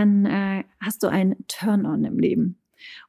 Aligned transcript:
dann 0.00 0.24
äh, 0.24 0.64
hast 0.80 1.02
du 1.02 1.08
einen 1.08 1.36
Turn-on 1.46 2.04
im 2.04 2.18
Leben. 2.18 2.56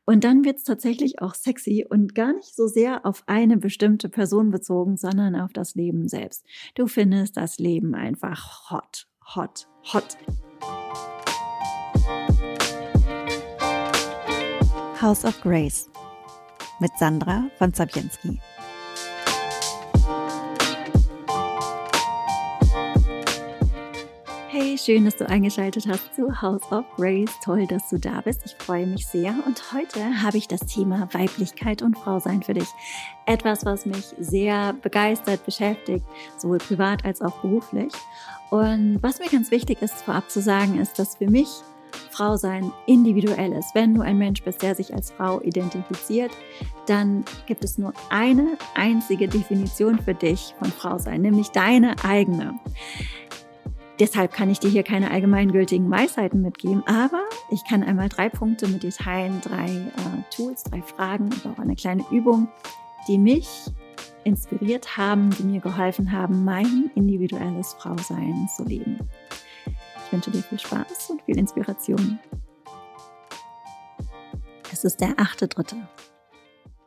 Und 0.06 0.26
dann 0.26 0.44
wird 0.44 0.58
es 0.58 0.66
tatsächlich 0.66 1.22
auch 1.22 1.34
sexy 1.34 1.86
und 1.90 2.14
gar 2.14 2.34
nicht 2.34 2.54
so 2.54 2.68
sehr 2.68 3.06
auf 3.06 3.24
eine 3.28 3.56
bestimmte 3.56 4.10
Person 4.10 4.52
bezogen, 4.52 4.98
sondern 4.98 5.38
auf 5.38 5.54
das 5.54 5.76
Leben 5.76 6.10
selbst. 6.10 6.46
Du 6.76 6.88
findest 6.88 7.38
das 7.38 7.58
Leben 7.58 7.96
einfach 7.96 8.70
hot, 8.70 9.08
hot, 9.36 9.68
hot. 9.94 10.18
House 15.02 15.24
of 15.24 15.40
Grace 15.42 15.90
mit 16.80 16.92
Sandra 17.00 17.50
von 17.58 17.74
Zabienski. 17.74 18.40
Schön, 24.86 25.06
dass 25.06 25.16
du 25.16 25.30
eingeschaltet 25.30 25.88
hast 25.88 26.16
zu 26.16 26.42
House 26.42 26.72
of 26.72 26.86
Grace. 26.96 27.30
Toll, 27.44 27.68
dass 27.68 27.90
du 27.90 28.00
da 28.00 28.22
bist. 28.22 28.42
Ich 28.46 28.56
freue 28.56 28.88
mich 28.88 29.06
sehr. 29.06 29.36
Und 29.46 29.74
heute 29.74 30.24
habe 30.24 30.38
ich 30.38 30.48
das 30.48 30.62
Thema 30.62 31.08
Weiblichkeit 31.14 31.82
und 31.82 31.98
Frausein 31.98 32.42
für 32.42 32.54
dich. 32.54 32.68
Etwas, 33.26 33.64
was 33.66 33.86
mich 33.86 34.16
sehr 34.20 34.74
begeistert, 34.74 35.46
beschäftigt, 35.46 36.06
sowohl 36.38 36.58
privat 36.58 37.06
als 37.06 37.22
auch 37.22 37.38
beruflich. 37.42 37.94
Und 38.50 38.98
was 39.02 39.20
mir 39.20 39.30
ganz 39.30 39.52
wichtig 39.52 39.82
ist, 39.82 40.02
vorab 40.02 40.32
zu 40.32 40.42
sagen, 40.42 40.80
ist, 40.80 40.98
dass 40.98 41.16
für 41.16 41.30
mich 41.30 41.48
Frau 42.10 42.36
sein 42.38 42.72
individuell 42.88 43.54
ist. 43.54 43.76
Wenn 43.76 43.94
du 43.94 44.02
ein 44.02 44.18
Mensch 44.18 44.42
bist, 44.44 44.62
der 44.62 44.76
sich 44.76 44.94
als 44.94 45.12
Frau 45.12 45.42
identifiziert, 45.42 46.32
dann 46.88 47.24
gibt 47.46 47.64
es 47.64 47.78
nur 47.78 47.94
eine 48.10 48.58
einzige 48.76 49.28
Definition 49.28 50.00
für 50.00 50.14
dich 50.14 50.56
von 50.58 50.72
Frau 50.72 50.98
sein, 50.98 51.22
nämlich 51.22 51.50
deine 51.50 51.96
eigene. 52.04 52.60
Deshalb 54.02 54.34
kann 54.34 54.50
ich 54.50 54.58
dir 54.58 54.72
hier 54.72 54.82
keine 54.82 55.12
allgemeingültigen 55.12 55.92
Weisheiten 55.92 56.42
mitgeben, 56.42 56.82
aber 56.88 57.22
ich 57.52 57.64
kann 57.66 57.84
einmal 57.84 58.10
drei 58.10 58.30
Punkte 58.30 58.68
mit 58.68 58.82
dir 58.82 58.90
teilen, 58.90 59.42
drei 59.42 59.68
äh, 59.68 60.36
Tools, 60.36 60.64
drei 60.64 60.82
Fragen 60.82 61.26
und 61.26 61.46
auch 61.46 61.60
eine 61.60 61.76
kleine 61.76 62.04
Übung, 62.10 62.48
die 63.08 63.20
mich 63.20 63.48
inspiriert 64.24 64.98
haben, 64.98 65.30
die 65.30 65.44
mir 65.44 65.62
geholfen 65.62 66.12
haben, 66.12 66.44
mein 66.44 66.90
individuelles 66.96 67.74
Frausein 67.74 68.50
zu 68.50 68.64
leben. 68.64 69.08
Ich 69.68 70.12
wünsche 70.12 70.32
dir 70.32 70.42
viel 70.42 70.58
Spaß 70.60 71.12
und 71.12 71.22
viel 71.22 71.38
Inspiration. 71.38 72.18
Es 74.74 74.84
ist 74.84 75.00
der 75.00 75.14
achte 75.18 75.48
Dritte. 75.48 75.76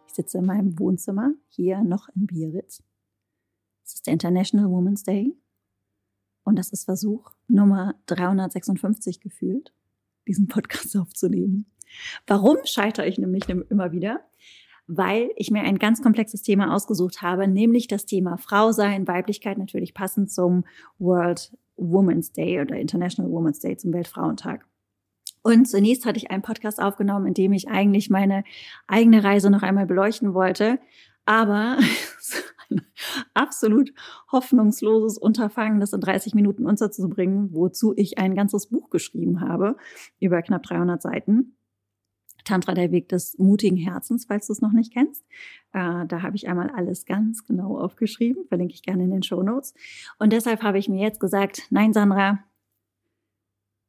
Ich 0.09 0.15
sitze 0.15 0.39
in 0.39 0.47
meinem 0.47 0.81
Wohnzimmer 0.81 1.31
hier 1.47 1.81
noch 1.84 2.09
in 2.17 2.27
Biarritz. 2.27 2.83
Es 3.84 3.95
ist 3.95 4.06
der 4.09 4.15
International 4.15 4.69
Women's 4.69 5.05
Day 5.05 5.37
und 6.45 6.59
das 6.59 6.70
ist 6.70 6.84
Versuch 6.84 7.33
Nummer 7.48 7.95
356 8.06 9.20
gefühlt, 9.20 9.73
diesen 10.28 10.47
Podcast 10.47 10.97
aufzunehmen. 10.97 11.67
Warum 12.27 12.59
scheitere 12.64 13.06
ich 13.06 13.19
nämlich 13.19 13.48
immer 13.48 13.92
wieder? 13.92 14.20
Weil 14.87 15.31
ich 15.37 15.50
mir 15.50 15.62
ein 15.62 15.78
ganz 15.78 16.03
komplexes 16.03 16.42
Thema 16.42 16.75
ausgesucht 16.75 17.22
habe, 17.22 17.48
nämlich 17.48 17.87
das 17.87 18.05
Thema 18.05 18.37
Frau 18.37 18.72
sein, 18.72 19.09
Weiblichkeit 19.09 19.56
natürlich 19.56 19.95
passend 19.95 20.31
zum 20.31 20.65
World 20.98 21.56
Women's 21.77 22.33
Day 22.33 22.61
oder 22.61 22.77
International 22.77 23.31
Women's 23.31 23.61
Day 23.61 23.77
zum 23.77 23.92
Weltfrauentag. 23.92 24.67
Und 25.42 25.67
zunächst 25.67 26.06
hatte 26.06 26.19
ich 26.19 26.31
einen 26.31 26.42
Podcast 26.42 26.81
aufgenommen, 26.81 27.27
in 27.27 27.34
dem 27.34 27.53
ich 27.53 27.69
eigentlich 27.69 28.09
meine 28.09 28.45
eigene 28.87 29.22
Reise 29.25 29.50
noch 29.50 29.62
einmal 29.62 29.87
beleuchten 29.87 30.34
wollte. 30.34 30.78
Aber 31.27 31.78
ein 32.70 32.83
absolut 33.34 33.93
hoffnungsloses 34.33 35.19
Unterfangen, 35.19 35.81
das 35.81 35.93
in 35.93 36.01
30 36.01 36.34
Minuten 36.34 36.67
unterzubringen, 36.67 37.53
wozu 37.53 37.95
ich 37.97 38.19
ein 38.19 38.34
ganzes 38.34 38.69
Buch 38.69 38.91
geschrieben 38.91 39.41
habe, 39.41 39.77
über 40.21 40.43
knapp 40.43 40.62
300 40.62 41.01
Seiten. 41.01 41.56
Tantra, 42.45 42.75
der 42.75 42.93
Weg 42.93 43.09
des 43.09 43.39
mutigen 43.39 43.77
Herzens, 43.77 44.27
falls 44.27 44.47
du 44.47 44.53
es 44.53 44.61
noch 44.61 44.73
nicht 44.73 44.93
kennst. 44.93 45.25
Äh, 45.73 46.06
da 46.06 46.23
habe 46.23 46.37
ich 46.37 46.47
einmal 46.47 46.71
alles 46.71 47.06
ganz 47.06 47.47
genau 47.47 47.79
aufgeschrieben, 47.79 48.44
verlinke 48.47 48.75
ich 48.75 48.83
gerne 48.83 49.05
in 49.05 49.11
den 49.11 49.22
Show 49.22 49.43
Notes. 49.43 49.75
Und 50.19 50.33
deshalb 50.33 50.62
habe 50.62 50.78
ich 50.78 50.88
mir 50.88 51.00
jetzt 51.00 51.21
gesagt, 51.21 51.62
nein, 51.71 51.93
Sandra, 51.93 52.44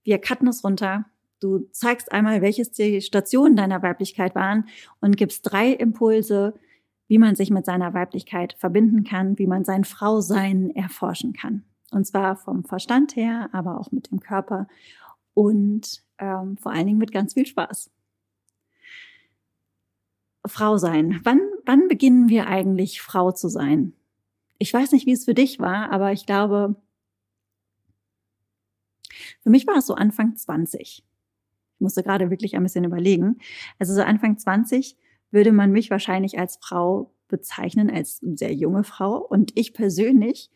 wir 0.03 0.19
cutten 0.19 0.47
es 0.47 0.63
runter. 0.63 1.05
Du 1.41 1.67
zeigst 1.71 2.11
einmal, 2.11 2.41
welches 2.41 2.71
die 2.71 3.01
Stationen 3.01 3.55
deiner 3.55 3.81
Weiblichkeit 3.81 4.35
waren 4.35 4.65
und 5.01 5.17
gibst 5.17 5.51
drei 5.51 5.71
Impulse, 5.71 6.53
wie 7.07 7.17
man 7.17 7.35
sich 7.35 7.51
mit 7.51 7.65
seiner 7.65 7.93
Weiblichkeit 7.93 8.53
verbinden 8.57 9.03
kann, 9.03 9.37
wie 9.37 9.47
man 9.47 9.63
sein 9.63 9.83
Frausein 9.83 10.71
erforschen 10.71 11.33
kann. 11.33 11.63
Und 11.91 12.05
zwar 12.05 12.35
vom 12.35 12.63
Verstand 12.63 13.15
her, 13.15 13.49
aber 13.51 13.79
auch 13.79 13.91
mit 13.91 14.11
dem 14.11 14.19
Körper 14.19 14.67
und 15.33 16.03
ähm, 16.17 16.57
vor 16.57 16.71
allen 16.71 16.87
Dingen 16.87 16.97
mit 16.97 17.11
ganz 17.11 17.33
viel 17.33 17.45
Spaß. 17.45 17.91
Frau 20.45 20.77
sein. 20.77 21.19
Wann, 21.23 21.41
wann 21.65 21.87
beginnen 21.87 22.29
wir 22.29 22.47
eigentlich 22.47 23.01
Frau 23.01 23.31
zu 23.31 23.49
sein? 23.49 23.93
Ich 24.57 24.73
weiß 24.73 24.91
nicht, 24.91 25.05
wie 25.05 25.11
es 25.11 25.25
für 25.25 25.33
dich 25.33 25.59
war, 25.59 25.91
aber 25.91 26.11
ich 26.11 26.25
glaube, 26.25 26.75
für 29.41 29.49
mich 29.49 29.67
war 29.67 29.77
es 29.77 29.85
so 29.85 29.95
Anfang 29.95 30.35
20. 30.35 30.81
Ich 30.81 31.03
musste 31.79 32.03
gerade 32.03 32.29
wirklich 32.29 32.55
ein 32.55 32.63
bisschen 32.63 32.85
überlegen. 32.85 33.39
Also 33.79 33.93
so 33.93 34.01
Anfang 34.01 34.37
20 34.37 34.97
würde 35.31 35.51
man 35.51 35.71
mich 35.71 35.89
wahrscheinlich 35.89 36.39
als 36.39 36.57
Frau 36.61 37.13
bezeichnen, 37.27 37.89
als 37.89 38.19
sehr 38.21 38.53
junge 38.53 38.83
Frau. 38.83 39.17
Und 39.17 39.51
ich 39.55 39.73
persönlich 39.73 40.49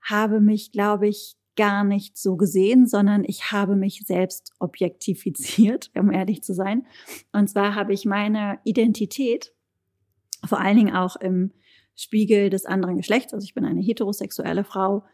habe 0.00 0.40
mich, 0.40 0.72
glaube 0.72 1.08
ich, 1.08 1.36
gar 1.56 1.84
nicht 1.84 2.16
so 2.16 2.36
gesehen, 2.36 2.86
sondern 2.86 3.24
ich 3.24 3.52
habe 3.52 3.76
mich 3.76 4.02
selbst 4.06 4.52
objektifiziert, 4.58 5.90
um 5.96 6.10
ehrlich 6.10 6.42
zu 6.42 6.54
sein. 6.54 6.86
Und 7.32 7.48
zwar 7.48 7.74
habe 7.74 7.92
ich 7.92 8.04
meine 8.04 8.58
Identität 8.64 9.52
vor 10.46 10.60
allen 10.60 10.76
Dingen 10.76 10.94
auch 10.94 11.16
im 11.16 11.52
Spiegel 11.96 12.50
des 12.50 12.66
anderen 12.66 12.96
Geschlechts, 12.96 13.32
also 13.32 13.44
ich 13.44 13.54
bin 13.54 13.64
eine 13.64 13.80
heterosexuelle 13.80 14.64
Frau, 14.64 15.04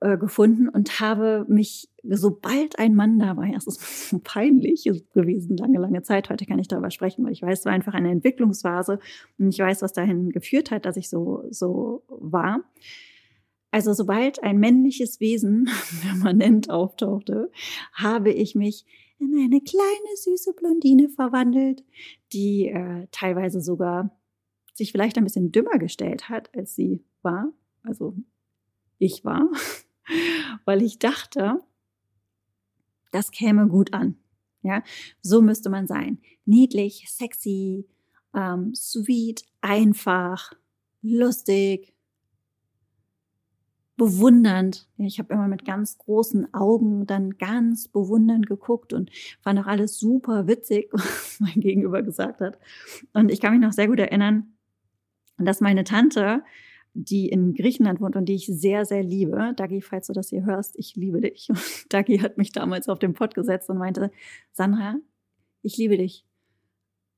äh, 0.00 0.16
gefunden 0.16 0.68
und 0.68 1.00
habe 1.00 1.44
mich, 1.48 1.88
sobald 2.04 2.78
ein 2.78 2.94
Mann 2.94 3.18
da 3.18 3.36
war, 3.36 3.46
es 3.56 3.66
ist 3.66 4.10
so 4.10 4.20
peinlich 4.22 4.84
gewesen, 5.12 5.56
lange, 5.56 5.78
lange 5.78 6.02
Zeit. 6.02 6.30
Heute 6.30 6.46
kann 6.46 6.58
ich 6.58 6.68
darüber 6.68 6.90
sprechen, 6.90 7.24
weil 7.24 7.32
ich 7.32 7.42
weiß, 7.42 7.60
es 7.60 7.64
war 7.64 7.72
einfach 7.72 7.94
eine 7.94 8.10
Entwicklungsphase 8.10 8.98
und 9.38 9.48
ich 9.48 9.58
weiß, 9.58 9.82
was 9.82 9.92
dahin 9.92 10.30
geführt 10.30 10.70
hat, 10.70 10.86
dass 10.86 10.96
ich 10.96 11.08
so, 11.08 11.44
so 11.50 12.04
war. 12.08 12.60
Also 13.70 13.92
sobald 13.92 14.42
ein 14.42 14.58
männliches 14.58 15.20
Wesen 15.20 15.68
permanent 16.02 16.70
auftauchte, 16.70 17.50
habe 17.92 18.30
ich 18.30 18.54
mich 18.54 18.86
in 19.18 19.34
eine 19.34 19.60
kleine 19.60 20.16
süße 20.16 20.54
Blondine 20.54 21.08
verwandelt, 21.08 21.84
die 22.32 22.68
äh, 22.68 23.08
teilweise 23.10 23.60
sogar 23.60 24.16
sich 24.74 24.92
vielleicht 24.92 25.18
ein 25.18 25.24
bisschen 25.24 25.50
dümmer 25.50 25.78
gestellt 25.78 26.28
hat, 26.28 26.54
als 26.54 26.76
sie 26.76 27.04
war. 27.22 27.52
Also 27.82 28.14
ich 28.98 29.24
war. 29.24 29.50
weil 30.64 30.82
ich 30.82 30.98
dachte, 30.98 31.60
das 33.12 33.30
käme 33.30 33.68
gut 33.68 33.92
an. 33.92 34.16
Ja, 34.62 34.82
so 35.22 35.40
müsste 35.40 35.70
man 35.70 35.86
sein. 35.86 36.18
Niedlich, 36.44 37.04
sexy, 37.08 37.86
ähm, 38.34 38.74
sweet, 38.74 39.44
einfach, 39.60 40.52
lustig, 41.00 41.94
bewundernd. 43.98 44.88
Ich 44.96 45.18
habe 45.18 45.34
immer 45.34 45.48
mit 45.48 45.64
ganz 45.64 45.98
großen 45.98 46.54
Augen 46.54 47.06
dann 47.06 47.36
ganz 47.36 47.88
bewundernd 47.88 48.46
geguckt 48.46 48.92
und 48.92 49.10
fand 49.42 49.58
auch 49.58 49.66
alles 49.66 49.98
super 49.98 50.46
witzig, 50.46 50.88
was 50.92 51.38
mein 51.40 51.60
Gegenüber 51.60 52.02
gesagt 52.02 52.40
hat. 52.40 52.58
Und 53.12 53.30
ich 53.30 53.40
kann 53.40 53.52
mich 53.52 53.60
noch 53.60 53.72
sehr 53.72 53.88
gut 53.88 53.98
erinnern, 53.98 54.54
dass 55.36 55.60
meine 55.60 55.84
Tante 55.84 56.42
die 56.94 57.28
in 57.28 57.54
Griechenland 57.54 58.00
wohnt 58.00 58.16
und 58.16 58.26
die 58.26 58.34
ich 58.34 58.46
sehr, 58.46 58.84
sehr 58.84 59.02
liebe. 59.02 59.52
Dagi, 59.56 59.80
falls 59.80 60.08
du 60.08 60.12
das 60.12 60.30
hier 60.30 60.44
hörst, 60.44 60.78
ich 60.78 60.96
liebe 60.96 61.20
dich. 61.20 61.48
Und 61.50 61.92
Dagi 61.92 62.18
hat 62.18 62.38
mich 62.38 62.52
damals 62.52 62.88
auf 62.88 62.98
den 62.98 63.14
Pott 63.14 63.34
gesetzt 63.34 63.70
und 63.70 63.78
meinte, 63.78 64.10
Sandra, 64.52 64.96
ich 65.62 65.76
liebe 65.76 65.96
dich. 65.96 66.24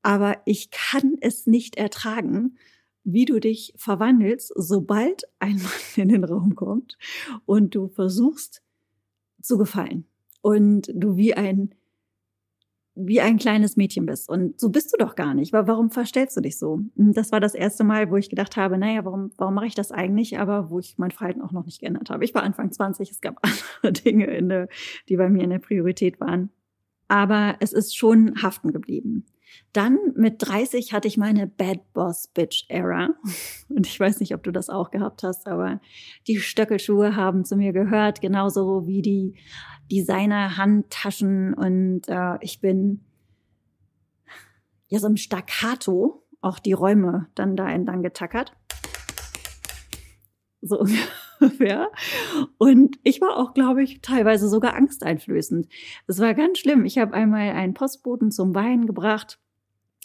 Aber 0.03 0.37
ich 0.45 0.71
kann 0.71 1.17
es 1.21 1.47
nicht 1.47 1.77
ertragen, 1.77 2.57
wie 3.03 3.25
du 3.25 3.39
dich 3.39 3.73
verwandelst, 3.77 4.53
sobald 4.55 5.23
ein 5.39 5.57
Mann 5.57 5.71
in 5.95 6.09
den 6.09 6.23
Raum 6.23 6.55
kommt 6.55 6.97
und 7.45 7.75
du 7.75 7.87
versuchst 7.87 8.61
zu 9.41 9.57
gefallen. 9.57 10.05
Und 10.41 10.91
du 10.93 11.17
wie 11.17 11.35
ein 11.35 11.75
wie 12.95 13.21
ein 13.21 13.37
kleines 13.37 13.77
Mädchen 13.77 14.05
bist. 14.05 14.29
Und 14.29 14.59
so 14.59 14.69
bist 14.69 14.93
du 14.93 14.97
doch 14.97 15.15
gar 15.15 15.33
nicht. 15.33 15.53
Warum 15.53 15.91
verstellst 15.91 16.35
du 16.35 16.41
dich 16.41 16.57
so? 16.57 16.81
Das 16.95 17.31
war 17.31 17.39
das 17.39 17.55
erste 17.55 17.83
Mal, 17.83 18.11
wo 18.11 18.17
ich 18.17 18.29
gedacht 18.29 18.57
habe, 18.57 18.77
naja, 18.77 19.05
warum, 19.05 19.31
warum 19.37 19.53
mache 19.53 19.67
ich 19.67 19.75
das 19.75 19.91
eigentlich? 19.91 20.39
Aber 20.39 20.69
wo 20.69 20.79
ich 20.79 20.97
mein 20.97 21.11
Verhalten 21.11 21.41
auch 21.41 21.53
noch 21.53 21.65
nicht 21.65 21.79
geändert 21.79 22.09
habe. 22.09 22.25
Ich 22.25 22.33
war 22.33 22.43
Anfang 22.43 22.71
20, 22.71 23.09
es 23.09 23.21
gab 23.21 23.39
andere 23.83 23.93
Dinge, 23.93 24.25
in 24.25 24.49
der, 24.49 24.67
die 25.07 25.15
bei 25.15 25.29
mir 25.29 25.43
in 25.43 25.51
der 25.51 25.59
Priorität 25.59 26.19
waren. 26.19 26.49
Aber 27.07 27.55
es 27.59 27.73
ist 27.73 27.95
schon 27.95 28.41
haften 28.41 28.71
geblieben. 28.71 29.25
Dann 29.73 29.97
mit 30.15 30.35
30 30.39 30.93
hatte 30.93 31.07
ich 31.07 31.17
meine 31.17 31.47
Bad 31.47 31.93
Boss 31.93 32.27
Bitch 32.27 32.65
Era. 32.67 33.09
Und 33.69 33.87
ich 33.87 33.99
weiß 33.99 34.19
nicht, 34.19 34.33
ob 34.35 34.43
du 34.43 34.51
das 34.51 34.69
auch 34.69 34.91
gehabt 34.91 35.23
hast, 35.23 35.47
aber 35.47 35.79
die 36.27 36.37
Stöckelschuhe 36.39 37.15
haben 37.15 37.45
zu 37.45 37.55
mir 37.55 37.73
gehört, 37.73 38.21
genauso 38.21 38.87
wie 38.87 39.01
die 39.01 39.35
Designer-Handtaschen. 39.91 41.53
Und 41.53 42.01
äh, 42.07 42.37
ich 42.41 42.59
bin 42.59 43.05
ja 44.87 44.99
so 44.99 45.07
im 45.07 45.17
Staccato 45.17 46.23
auch 46.41 46.59
die 46.59 46.73
Räume 46.73 47.27
dann 47.35 47.55
da 47.55 47.69
entlang 47.69 48.01
getackert. 48.01 48.53
So 50.61 50.79
ungefähr. 50.79 51.20
Und 52.57 52.99
ich 53.03 53.21
war 53.21 53.37
auch, 53.37 53.53
glaube 53.53 53.83
ich, 53.83 54.01
teilweise 54.01 54.47
sogar 54.47 54.75
angsteinflößend. 54.75 55.67
Es 56.07 56.19
war 56.19 56.33
ganz 56.33 56.59
schlimm. 56.59 56.85
Ich 56.85 56.97
habe 56.97 57.13
einmal 57.13 57.49
einen 57.51 57.73
Postboten 57.73 58.31
zum 58.31 58.55
Weinen 58.55 58.85
gebracht 58.85 59.39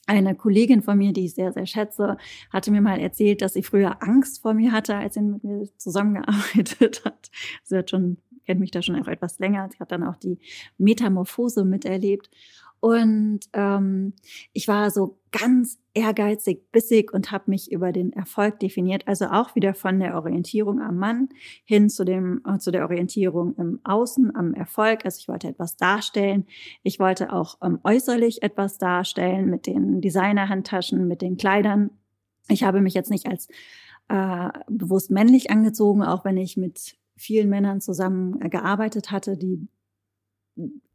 eine 0.06 0.35
Kollegin 0.35 0.83
von 0.83 0.97
mir, 0.97 1.12
die 1.12 1.27
ich 1.27 1.35
sehr, 1.35 1.53
sehr 1.53 1.67
schätze, 1.67 2.17
hatte 2.50 2.71
mir 2.71 2.81
mal 2.81 3.00
erzählt, 3.00 3.43
dass 3.43 3.55
sie 3.55 3.62
früher 3.62 4.03
Angst 4.03 4.41
vor 4.41 4.55
mir 4.55 4.73
hatte, 4.73 4.97
als 4.97 5.15
sie 5.15 5.21
mit 5.21 5.44
mir 5.44 5.69
zusammengearbeitet 5.77 7.03
hat. 7.05 7.31
Sie 7.65 7.77
hat 7.77 7.91
schon, 7.91 8.19
kennt 8.44 8.61
mich 8.61 8.71
da 8.71 8.83
schon 8.83 9.00
auch 9.00 9.09
etwas 9.09 9.38
länger. 9.38 9.69
Sie 9.71 9.79
hat 9.79 9.93
dann 9.93 10.05
auch 10.05 10.17
die 10.17 10.38
Metamorphose 10.79 11.65
miterlebt. 11.65 12.31
Und 12.79 13.41
ähm, 13.53 14.12
ich 14.53 14.69
war 14.69 14.91
so 14.91 15.19
ganz 15.33 15.79
ehrgeizig, 15.97 16.71
bissig 16.71 17.13
und 17.13 17.33
habe 17.33 17.51
mich 17.51 17.73
über 17.73 17.91
den 17.91 18.13
Erfolg 18.13 18.61
definiert. 18.61 19.09
Also 19.09 19.27
auch 19.27 19.55
wieder 19.55 19.73
von 19.75 19.99
der 19.99 20.15
Orientierung 20.15 20.81
am 20.81 20.97
Mann 20.97 21.31
hin 21.65 21.89
zu 21.89 22.05
dem 22.05 22.43
äh, 22.47 22.59
zu 22.59 22.71
der 22.71 22.85
Orientierung 22.85 23.55
im 23.57 23.81
Außen, 23.83 24.37
am 24.37 24.53
Erfolg. 24.53 25.05
Also 25.05 25.19
ich 25.21 25.29
wollte 25.29 25.49
etwas 25.49 25.77
darstellen. 25.77 26.47
Ich 26.83 27.01
wollte 27.01 27.33
auch 27.33 27.57
ähm, 27.63 27.81
äußerlich 27.83 28.43
etwas 28.43 28.77
darstellen 28.77 29.49
mit 29.49 29.67
den 29.67 30.03
Designerhandtaschen, 30.03 31.09
mit 31.09 31.23
den 31.23 31.39
Kleidern. 31.39 31.91
Ich 32.49 32.63
habe 32.63 32.83
mich 32.83 32.95
jetzt 32.95 33.11
nicht 33.11 33.27
als 33.27 33.49
äh, 34.09 34.51
bewusst 34.69 35.11
männlich 35.11 35.51
angezogen, 35.51 36.03
auch 36.03 36.25
wenn 36.25 36.37
ich 36.37 36.59
mit 36.59 36.97
vielen 37.17 37.49
Männern 37.49 37.81
zusammen 37.81 38.41
äh, 38.43 38.51
gearbeitet 38.51 39.11
hatte, 39.11 39.39
die 39.39 39.67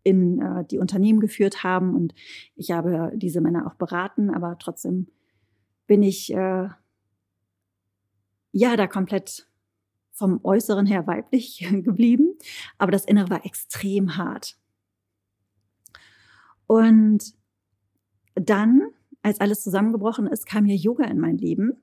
in 0.03 0.41
äh, 0.41 0.65
die 0.65 0.79
Unternehmen 0.79 1.19
geführt 1.19 1.63
haben 1.63 1.95
und 1.95 2.13
ich 2.55 2.71
habe 2.71 3.11
diese 3.15 3.41
Männer 3.41 3.67
auch 3.67 3.75
beraten, 3.75 4.29
aber 4.29 4.57
trotzdem 4.57 5.07
bin 5.87 6.03
ich 6.03 6.33
äh, 6.33 6.69
ja 8.51 8.75
da 8.75 8.87
komplett 8.87 9.47
vom 10.11 10.39
Äußeren 10.43 10.85
her 10.85 11.07
weiblich 11.07 11.67
geblieben, 11.71 12.37
aber 12.77 12.91
das 12.91 13.05
Innere 13.05 13.29
war 13.29 13.45
extrem 13.45 14.17
hart. 14.17 14.57
Und 16.67 17.33
dann, 18.35 18.81
als 19.21 19.41
alles 19.41 19.61
zusammengebrochen 19.61 20.27
ist, 20.27 20.45
kam 20.45 20.65
hier 20.65 20.77
Yoga 20.77 21.05
in 21.05 21.19
mein 21.19 21.37
Leben 21.37 21.81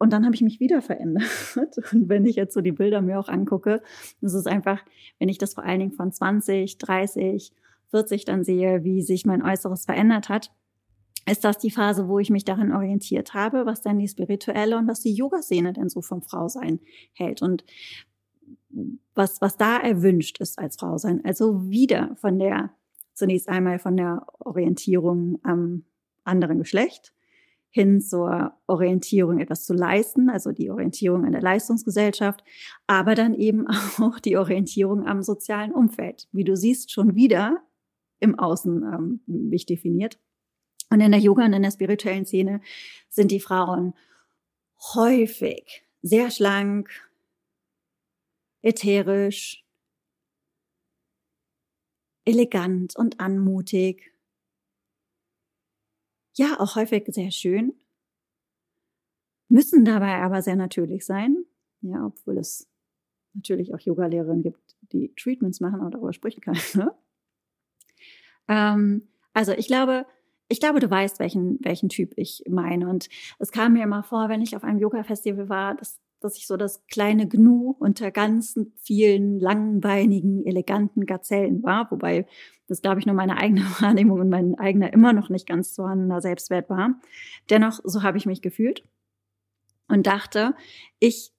und 0.00 0.14
dann 0.14 0.24
habe 0.24 0.34
ich 0.34 0.40
mich 0.40 0.60
wieder 0.60 0.80
verändert. 0.80 1.26
Und 1.92 2.08
wenn 2.08 2.24
ich 2.24 2.34
jetzt 2.34 2.54
so 2.54 2.62
die 2.62 2.72
Bilder 2.72 3.02
mir 3.02 3.20
auch 3.20 3.28
angucke, 3.28 3.82
das 4.22 4.32
ist 4.32 4.48
einfach, 4.48 4.82
wenn 5.18 5.28
ich 5.28 5.36
das 5.36 5.52
vor 5.52 5.64
allen 5.64 5.78
Dingen 5.78 5.92
von 5.92 6.10
20, 6.10 6.78
30, 6.78 7.52
40 7.90 8.24
dann 8.24 8.42
sehe, 8.42 8.82
wie 8.82 9.02
sich 9.02 9.26
mein 9.26 9.42
Äußeres 9.42 9.84
verändert 9.84 10.30
hat, 10.30 10.52
ist 11.30 11.44
das 11.44 11.58
die 11.58 11.70
Phase, 11.70 12.08
wo 12.08 12.18
ich 12.18 12.30
mich 12.30 12.46
daran 12.46 12.72
orientiert 12.72 13.34
habe, 13.34 13.66
was 13.66 13.82
dann 13.82 13.98
die 13.98 14.08
spirituelle 14.08 14.78
und 14.78 14.88
was 14.88 15.00
die 15.00 15.12
Yoga-Szene 15.12 15.74
denn 15.74 15.90
so 15.90 16.00
vom 16.00 16.22
Frausein 16.22 16.80
hält 17.12 17.42
und 17.42 17.66
was, 19.14 19.42
was 19.42 19.58
da 19.58 19.76
erwünscht 19.76 20.40
ist 20.40 20.58
als 20.58 20.76
Frausein. 20.76 21.22
Also 21.26 21.68
wieder 21.68 22.16
von 22.16 22.38
der, 22.38 22.70
zunächst 23.12 23.50
einmal 23.50 23.78
von 23.78 23.98
der 23.98 24.26
Orientierung 24.38 25.40
am 25.42 25.84
anderen 26.24 26.58
Geschlecht, 26.58 27.12
hin 27.70 28.00
zur 28.00 28.52
Orientierung, 28.66 29.38
etwas 29.38 29.64
zu 29.64 29.74
leisten, 29.74 30.28
also 30.28 30.50
die 30.50 30.70
Orientierung 30.70 31.24
an 31.24 31.32
der 31.32 31.40
Leistungsgesellschaft, 31.40 32.44
aber 32.86 33.14
dann 33.14 33.34
eben 33.34 33.66
auch 33.98 34.18
die 34.18 34.36
Orientierung 34.36 35.06
am 35.06 35.22
sozialen 35.22 35.72
Umfeld. 35.72 36.28
Wie 36.32 36.44
du 36.44 36.56
siehst, 36.56 36.92
schon 36.92 37.14
wieder 37.14 37.62
im 38.18 38.38
Außen 38.38 38.82
ähm, 38.82 39.20
mich 39.26 39.66
definiert. 39.66 40.18
Und 40.90 41.00
in 41.00 41.12
der 41.12 41.20
Yoga 41.20 41.44
und 41.44 41.52
in 41.52 41.62
der 41.62 41.70
spirituellen 41.70 42.26
Szene 42.26 42.60
sind 43.08 43.30
die 43.30 43.40
Frauen 43.40 43.94
häufig 44.94 45.84
sehr 46.02 46.30
schlank, 46.30 46.90
ätherisch, 48.62 49.64
elegant 52.24 52.96
und 52.96 53.20
anmutig 53.20 54.09
ja 56.40 56.58
auch 56.58 56.74
häufig 56.74 57.04
sehr 57.08 57.30
schön, 57.30 57.74
müssen 59.48 59.84
dabei 59.84 60.16
aber 60.22 60.42
sehr 60.42 60.56
natürlich 60.56 61.04
sein. 61.04 61.44
Ja, 61.82 62.06
obwohl 62.06 62.38
es 62.38 62.68
natürlich 63.34 63.74
auch 63.74 63.80
Yoga-Lehrerinnen 63.80 64.42
gibt, 64.42 64.76
die 64.92 65.14
Treatments 65.14 65.60
machen, 65.60 65.80
aber 65.80 65.90
darüber 65.90 66.12
spricht 66.12 66.42
keiner. 66.42 66.98
Ähm, 68.48 69.06
also 69.32 69.52
ich 69.52 69.68
glaube, 69.68 70.06
ich 70.48 70.58
glaube, 70.58 70.80
du 70.80 70.90
weißt, 70.90 71.20
welchen, 71.20 71.58
welchen 71.62 71.88
Typ 71.88 72.14
ich 72.16 72.42
meine. 72.48 72.88
Und 72.88 73.08
es 73.38 73.52
kam 73.52 73.74
mir 73.74 73.84
immer 73.84 74.02
vor, 74.02 74.28
wenn 74.28 74.42
ich 74.42 74.56
auf 74.56 74.64
einem 74.64 74.80
Yoga-Festival 74.80 75.48
war, 75.48 75.76
dass 75.76 76.00
dass 76.20 76.36
ich 76.36 76.46
so 76.46 76.56
das 76.56 76.86
kleine 76.86 77.26
Gnu 77.26 77.74
unter 77.78 78.10
ganzen 78.10 78.72
vielen 78.76 79.40
langbeinigen, 79.40 80.44
eleganten 80.44 81.06
Gazellen 81.06 81.62
war, 81.62 81.90
wobei 81.90 82.26
das, 82.70 82.82
glaube 82.82 83.00
ich, 83.00 83.06
nur 83.06 83.16
meine 83.16 83.36
eigene 83.36 83.62
Wahrnehmung 83.80 84.20
und 84.20 84.30
mein 84.30 84.58
eigener 84.58 84.92
immer 84.92 85.12
noch 85.12 85.28
nicht 85.28 85.46
ganz 85.46 85.74
vorhandener 85.74 86.20
Selbstwert 86.20 86.70
war. 86.70 86.94
Dennoch, 87.50 87.80
so 87.82 88.02
habe 88.02 88.16
ich 88.16 88.26
mich 88.26 88.42
gefühlt 88.42 88.84
und 89.88 90.06
dachte, 90.06 90.54
ich, 91.00 91.32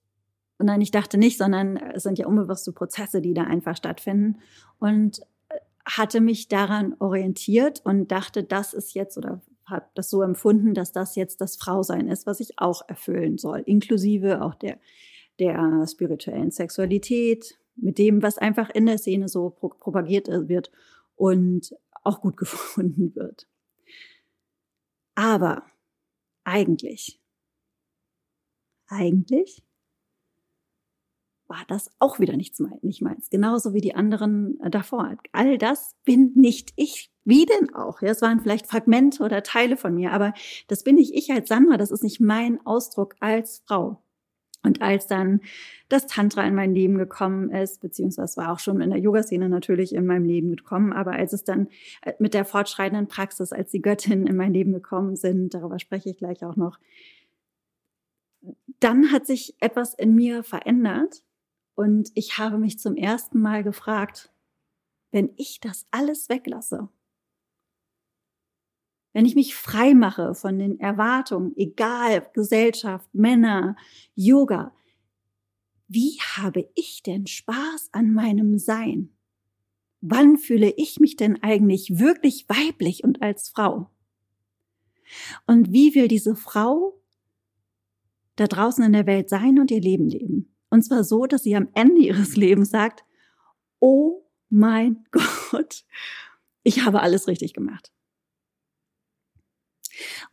nein, 0.58 0.82
ich 0.82 0.90
dachte 0.90 1.16
nicht, 1.16 1.38
sondern 1.38 1.76
es 1.76 2.02
sind 2.02 2.18
ja 2.18 2.26
unbewusste 2.26 2.72
Prozesse, 2.72 3.22
die 3.22 3.32
da 3.32 3.44
einfach 3.44 3.76
stattfinden 3.76 4.40
und 4.78 5.20
äh, 5.48 5.56
hatte 5.86 6.20
mich 6.20 6.48
daran 6.48 6.94
orientiert 6.98 7.80
und 7.84 8.12
dachte, 8.12 8.44
das 8.44 8.74
ist 8.74 8.94
jetzt 8.94 9.16
oder 9.16 9.40
habe 9.64 9.86
das 9.94 10.10
so 10.10 10.20
empfunden, 10.22 10.74
dass 10.74 10.92
das 10.92 11.16
jetzt 11.16 11.40
das 11.40 11.56
Frausein 11.56 12.08
ist, 12.08 12.26
was 12.26 12.40
ich 12.40 12.58
auch 12.58 12.82
erfüllen 12.88 13.38
soll, 13.38 13.60
inklusive 13.60 14.42
auch 14.42 14.54
der, 14.54 14.78
der 15.38 15.86
spirituellen 15.88 16.50
Sexualität, 16.50 17.58
mit 17.76 17.96
dem, 17.96 18.22
was 18.22 18.36
einfach 18.36 18.68
in 18.68 18.84
der 18.84 18.98
Szene 18.98 19.28
so 19.28 19.48
pro 19.48 19.70
propagiert 19.70 20.28
wird 20.28 20.70
und 21.16 21.74
auch 22.02 22.20
gut 22.20 22.36
gefunden 22.36 23.14
wird. 23.14 23.48
Aber 25.14 25.66
eigentlich, 26.44 27.20
eigentlich 28.86 29.62
war 31.52 31.64
das 31.68 31.90
auch 31.98 32.18
wieder 32.18 32.36
nichts 32.36 32.60
nicht 32.80 33.02
meins. 33.02 33.28
Genauso 33.28 33.74
wie 33.74 33.82
die 33.82 33.94
anderen 33.94 34.58
äh, 34.60 34.70
davor. 34.70 35.16
All 35.32 35.58
das 35.58 35.94
bin 36.04 36.32
nicht 36.34 36.72
ich. 36.76 37.10
Wie 37.24 37.44
denn 37.44 37.74
auch? 37.74 38.00
Ja, 38.00 38.08
es 38.08 38.22
waren 38.22 38.40
vielleicht 38.40 38.66
Fragmente 38.66 39.22
oder 39.22 39.42
Teile 39.42 39.76
von 39.76 39.94
mir, 39.94 40.12
aber 40.12 40.32
das 40.68 40.82
bin 40.82 40.96
nicht 40.96 41.14
ich 41.14 41.30
als 41.30 41.48
Sandra. 41.48 41.76
Das 41.76 41.90
ist 41.90 42.02
nicht 42.02 42.20
mein 42.20 42.64
Ausdruck 42.66 43.14
als 43.20 43.62
Frau. 43.66 44.02
Und 44.62 44.80
als 44.80 45.06
dann 45.08 45.40
das 45.88 46.06
Tantra 46.06 46.46
in 46.46 46.54
mein 46.54 46.74
Leben 46.74 46.96
gekommen 46.96 47.50
ist, 47.50 47.80
beziehungsweise 47.80 48.36
war 48.36 48.52
auch 48.52 48.60
schon 48.60 48.80
in 48.80 48.90
der 48.90 49.00
Yoga-Szene 49.00 49.48
natürlich 49.48 49.94
in 49.94 50.06
meinem 50.06 50.24
Leben 50.24 50.54
gekommen, 50.54 50.92
aber 50.92 51.12
als 51.12 51.32
es 51.32 51.44
dann 51.44 51.68
äh, 52.02 52.12
mit 52.18 52.32
der 52.34 52.44
fortschreitenden 52.44 53.08
Praxis, 53.08 53.52
als 53.52 53.72
die 53.72 53.82
Göttinnen 53.82 54.26
in 54.26 54.36
mein 54.36 54.52
Leben 54.52 54.72
gekommen 54.72 55.16
sind, 55.16 55.54
darüber 55.54 55.78
spreche 55.78 56.10
ich 56.10 56.18
gleich 56.18 56.44
auch 56.44 56.56
noch, 56.56 56.78
dann 58.80 59.12
hat 59.12 59.26
sich 59.26 59.56
etwas 59.60 59.94
in 59.94 60.14
mir 60.14 60.42
verändert 60.42 61.22
und 61.74 62.10
ich 62.14 62.38
habe 62.38 62.58
mich 62.58 62.78
zum 62.78 62.96
ersten 62.96 63.40
Mal 63.40 63.62
gefragt, 63.62 64.32
wenn 65.10 65.30
ich 65.36 65.60
das 65.60 65.86
alles 65.90 66.28
weglasse, 66.28 66.88
wenn 69.12 69.26
ich 69.26 69.34
mich 69.34 69.54
frei 69.54 69.94
mache 69.94 70.34
von 70.34 70.58
den 70.58 70.80
Erwartungen, 70.80 71.52
egal, 71.56 72.26
Gesellschaft, 72.32 73.08
Männer, 73.12 73.76
Yoga, 74.14 74.72
wie 75.88 76.18
habe 76.36 76.70
ich 76.74 77.02
denn 77.02 77.26
Spaß 77.26 77.90
an 77.92 78.12
meinem 78.12 78.58
Sein? 78.58 79.10
Wann 80.00 80.38
fühle 80.38 80.72
ich 80.76 80.98
mich 80.98 81.16
denn 81.16 81.42
eigentlich 81.42 81.98
wirklich 81.98 82.48
weiblich 82.48 83.04
und 83.04 83.22
als 83.22 83.50
Frau? 83.50 83.90
Und 85.46 85.72
wie 85.72 85.94
will 85.94 86.08
diese 86.08 86.34
Frau 86.34 86.98
da 88.36 88.46
draußen 88.46 88.82
in 88.82 88.94
der 88.94 89.06
Welt 89.06 89.28
sein 89.28 89.58
und 89.58 89.70
ihr 89.70 89.80
Leben 89.80 90.08
leben? 90.08 90.54
Und 90.70 90.82
zwar 90.82 91.04
so, 91.04 91.26
dass 91.26 91.42
sie 91.42 91.54
am 91.54 91.68
Ende 91.74 92.00
ihres 92.00 92.36
Lebens 92.36 92.70
sagt, 92.70 93.04
oh 93.78 94.26
mein 94.48 95.04
Gott, 95.10 95.84
ich 96.62 96.84
habe 96.84 97.00
alles 97.02 97.28
richtig 97.28 97.52
gemacht. 97.52 97.92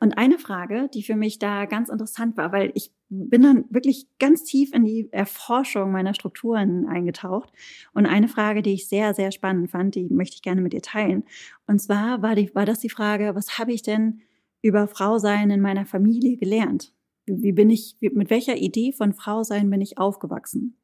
Und 0.01 0.18
eine 0.18 0.39
Frage, 0.39 0.89
die 0.94 1.03
für 1.03 1.15
mich 1.15 1.39
da 1.39 1.65
ganz 1.65 1.89
interessant 1.89 2.38
war, 2.38 2.53
weil 2.53 2.72
ich 2.74 2.91
bin 3.10 3.41
dann 3.41 3.65
wirklich 3.70 4.08
ganz 4.18 4.46
tief 4.46 4.74
in 4.74 4.86
die 4.86 5.10
Erforschung 5.12 5.91
meiner 5.91 6.13
Strukturen 6.13 6.88
eingetaucht. 6.88 7.51
Und 7.94 8.06
eine 8.06 8.29
Frage, 8.29 8.62
die 8.62 8.74
ich 8.74 8.88
sehr, 8.88 9.13
sehr 9.13 9.32
spannend 9.32 9.72
fand, 9.72 9.96
die 9.96 10.08
möchte 10.10 10.36
ich 10.36 10.41
gerne 10.41 10.62
mit 10.62 10.72
dir 10.72 10.82
teilen. 10.82 11.25
Und 11.68 11.79
zwar 11.79 12.22
war, 12.22 12.36
die, 12.36 12.53
war 12.56 12.65
das 12.65 12.79
die 12.79 12.89
Frage, 12.89 13.36
was 13.36 13.60
habe 13.60 13.74
ich 13.74 13.82
denn 13.82 14.22
über 14.62 14.88
Frausein 14.88 15.50
in 15.50 15.62
meiner 15.62 15.86
Familie 15.86 16.38
gelernt? 16.38 16.94
Wie 17.25 17.51
bin 17.51 17.70
ich, 17.70 17.98
mit 18.00 18.29
welcher 18.29 18.56
Idee 18.56 18.94
von 18.94 19.13
Frausein 19.13 19.70
bin 19.70 19.82
ich 19.82 19.98
aufgewachsen? 19.98 20.77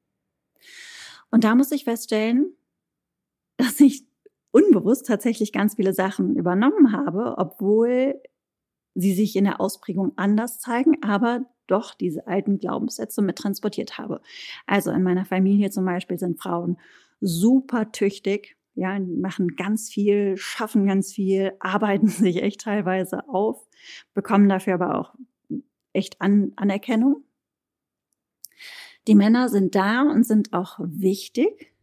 Und 1.31 1.43
da 1.43 1.55
muss 1.55 1.71
ich 1.71 1.85
feststellen, 1.85 2.53
dass 3.57 3.79
ich 3.79 4.05
unbewusst 4.51 5.05
tatsächlich 5.05 5.51
ganz 5.51 5.75
viele 5.75 5.93
Sachen 5.93 6.35
übernommen 6.35 6.91
habe, 6.91 7.35
obwohl 7.37 8.21
sie 8.95 9.13
sich 9.13 9.35
in 9.35 9.43
der 9.43 9.61
Ausprägung 9.61 10.13
anders 10.15 10.59
zeigen, 10.59 11.03
aber 11.03 11.45
doch 11.67 11.93
diese 11.93 12.27
alten 12.27 12.57
Glaubenssätze 12.57 13.21
mit 13.21 13.37
transportiert 13.37 13.97
habe. 13.97 14.21
Also 14.65 14.91
in 14.91 15.03
meiner 15.03 15.25
Familie 15.25 15.69
zum 15.69 15.85
Beispiel 15.85 16.17
sind 16.17 16.41
Frauen 16.41 16.77
super 17.19 17.91
tüchtig, 17.91 18.57
ja, 18.73 18.99
machen 18.99 19.55
ganz 19.55 19.89
viel, 19.89 20.37
schaffen 20.37 20.85
ganz 20.85 21.13
viel, 21.13 21.53
arbeiten 21.59 22.07
sich 22.07 22.41
echt 22.41 22.61
teilweise 22.61 23.27
auf, 23.29 23.67
bekommen 24.13 24.49
dafür 24.49 24.75
aber 24.75 24.99
auch 24.99 25.15
echt 25.93 26.21
An 26.21 26.51
Anerkennung. 26.55 27.23
Die 29.07 29.15
Männer 29.15 29.49
sind 29.49 29.75
da 29.75 30.01
und 30.01 30.25
sind 30.25 30.53
auch 30.53 30.79
wichtig, 30.81 31.73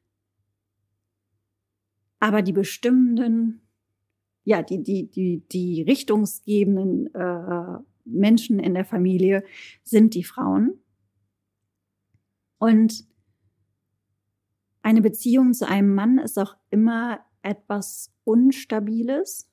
aber 2.18 2.42
die 2.42 2.52
bestimmenden 2.52 3.62
ja, 4.44 4.62
die, 4.62 4.82
die, 4.82 5.10
die, 5.10 5.46
die 5.48 5.82
richtungsgebenden 5.82 7.14
äh, 7.14 7.78
Menschen 8.04 8.58
in 8.58 8.74
der 8.74 8.84
Familie 8.84 9.44
sind 9.82 10.14
die 10.14 10.24
Frauen. 10.24 10.80
Und 12.58 13.06
eine 14.82 15.00
Beziehung 15.00 15.52
zu 15.52 15.68
einem 15.68 15.94
Mann 15.94 16.18
ist 16.18 16.38
auch 16.38 16.56
immer 16.70 17.20
etwas 17.42 18.12
Unstabiles. 18.24 19.48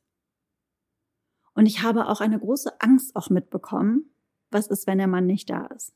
Und 1.53 1.65
ich 1.65 1.84
habe 1.84 2.08
auch 2.08 2.22
eine 2.22 2.39
große 2.39 2.81
Angst 2.81 3.15
auch 3.15 3.29
mitbekommen, 3.29 4.12
was 4.50 4.67
ist, 4.67 4.88
wenn 4.88 4.98
der 4.98 5.08
Mann 5.08 5.25
nicht 5.25 5.50
da 5.50 5.65
ist. 5.67 5.93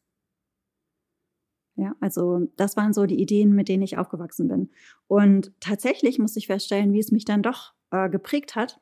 Ja, 1.76 1.96
also 2.00 2.52
das 2.58 2.78
waren 2.78 2.94
so 2.94 3.08
die 3.08 3.20
Ideen, 3.20 3.54
mit 3.56 3.68
denen 3.68 3.82
ich 3.82 3.98
aufgewachsen 3.98 4.48
bin. 4.48 4.70
Und 5.08 5.52
tatsächlich 5.60 6.20
muss 6.20 6.36
ich 6.36 6.46
feststellen, 6.48 6.94
wie 6.94 7.00
es 7.00 7.12
mich 7.12 7.26
dann 7.26 7.42
doch 7.42 7.74
äh, 7.90 8.10
geprägt 8.10 8.56
hat. 8.56 8.80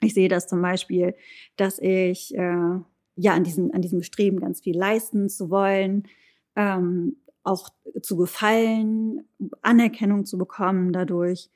Ich 0.00 0.14
sehe 0.14 0.28
das 0.28 0.46
zum 0.46 0.60
Beispiel, 0.60 1.14
dass 1.56 1.78
ich 1.78 2.34
äh, 2.34 2.78
ja 3.16 3.34
an 3.34 3.44
diesem, 3.44 3.72
an 3.72 3.82
diesem 3.82 4.02
Streben 4.02 4.40
ganz 4.40 4.60
viel 4.60 4.76
leisten 4.76 5.28
zu 5.28 5.50
wollen, 5.50 6.08
ähm, 6.56 7.16
auch 7.42 7.68
zu 8.02 8.16
gefallen, 8.16 9.28
Anerkennung 9.62 10.24
zu 10.24 10.38
bekommen 10.38 10.92
dadurch. 10.92 11.50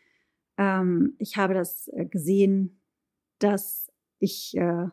Ähm, 0.57 1.15
ich 1.19 1.37
habe 1.37 1.55
das 1.55 1.89
äh, 1.89 2.05
gesehen, 2.05 2.81
dass 3.39 3.91
ich 4.19 4.57
äh, 4.57 4.87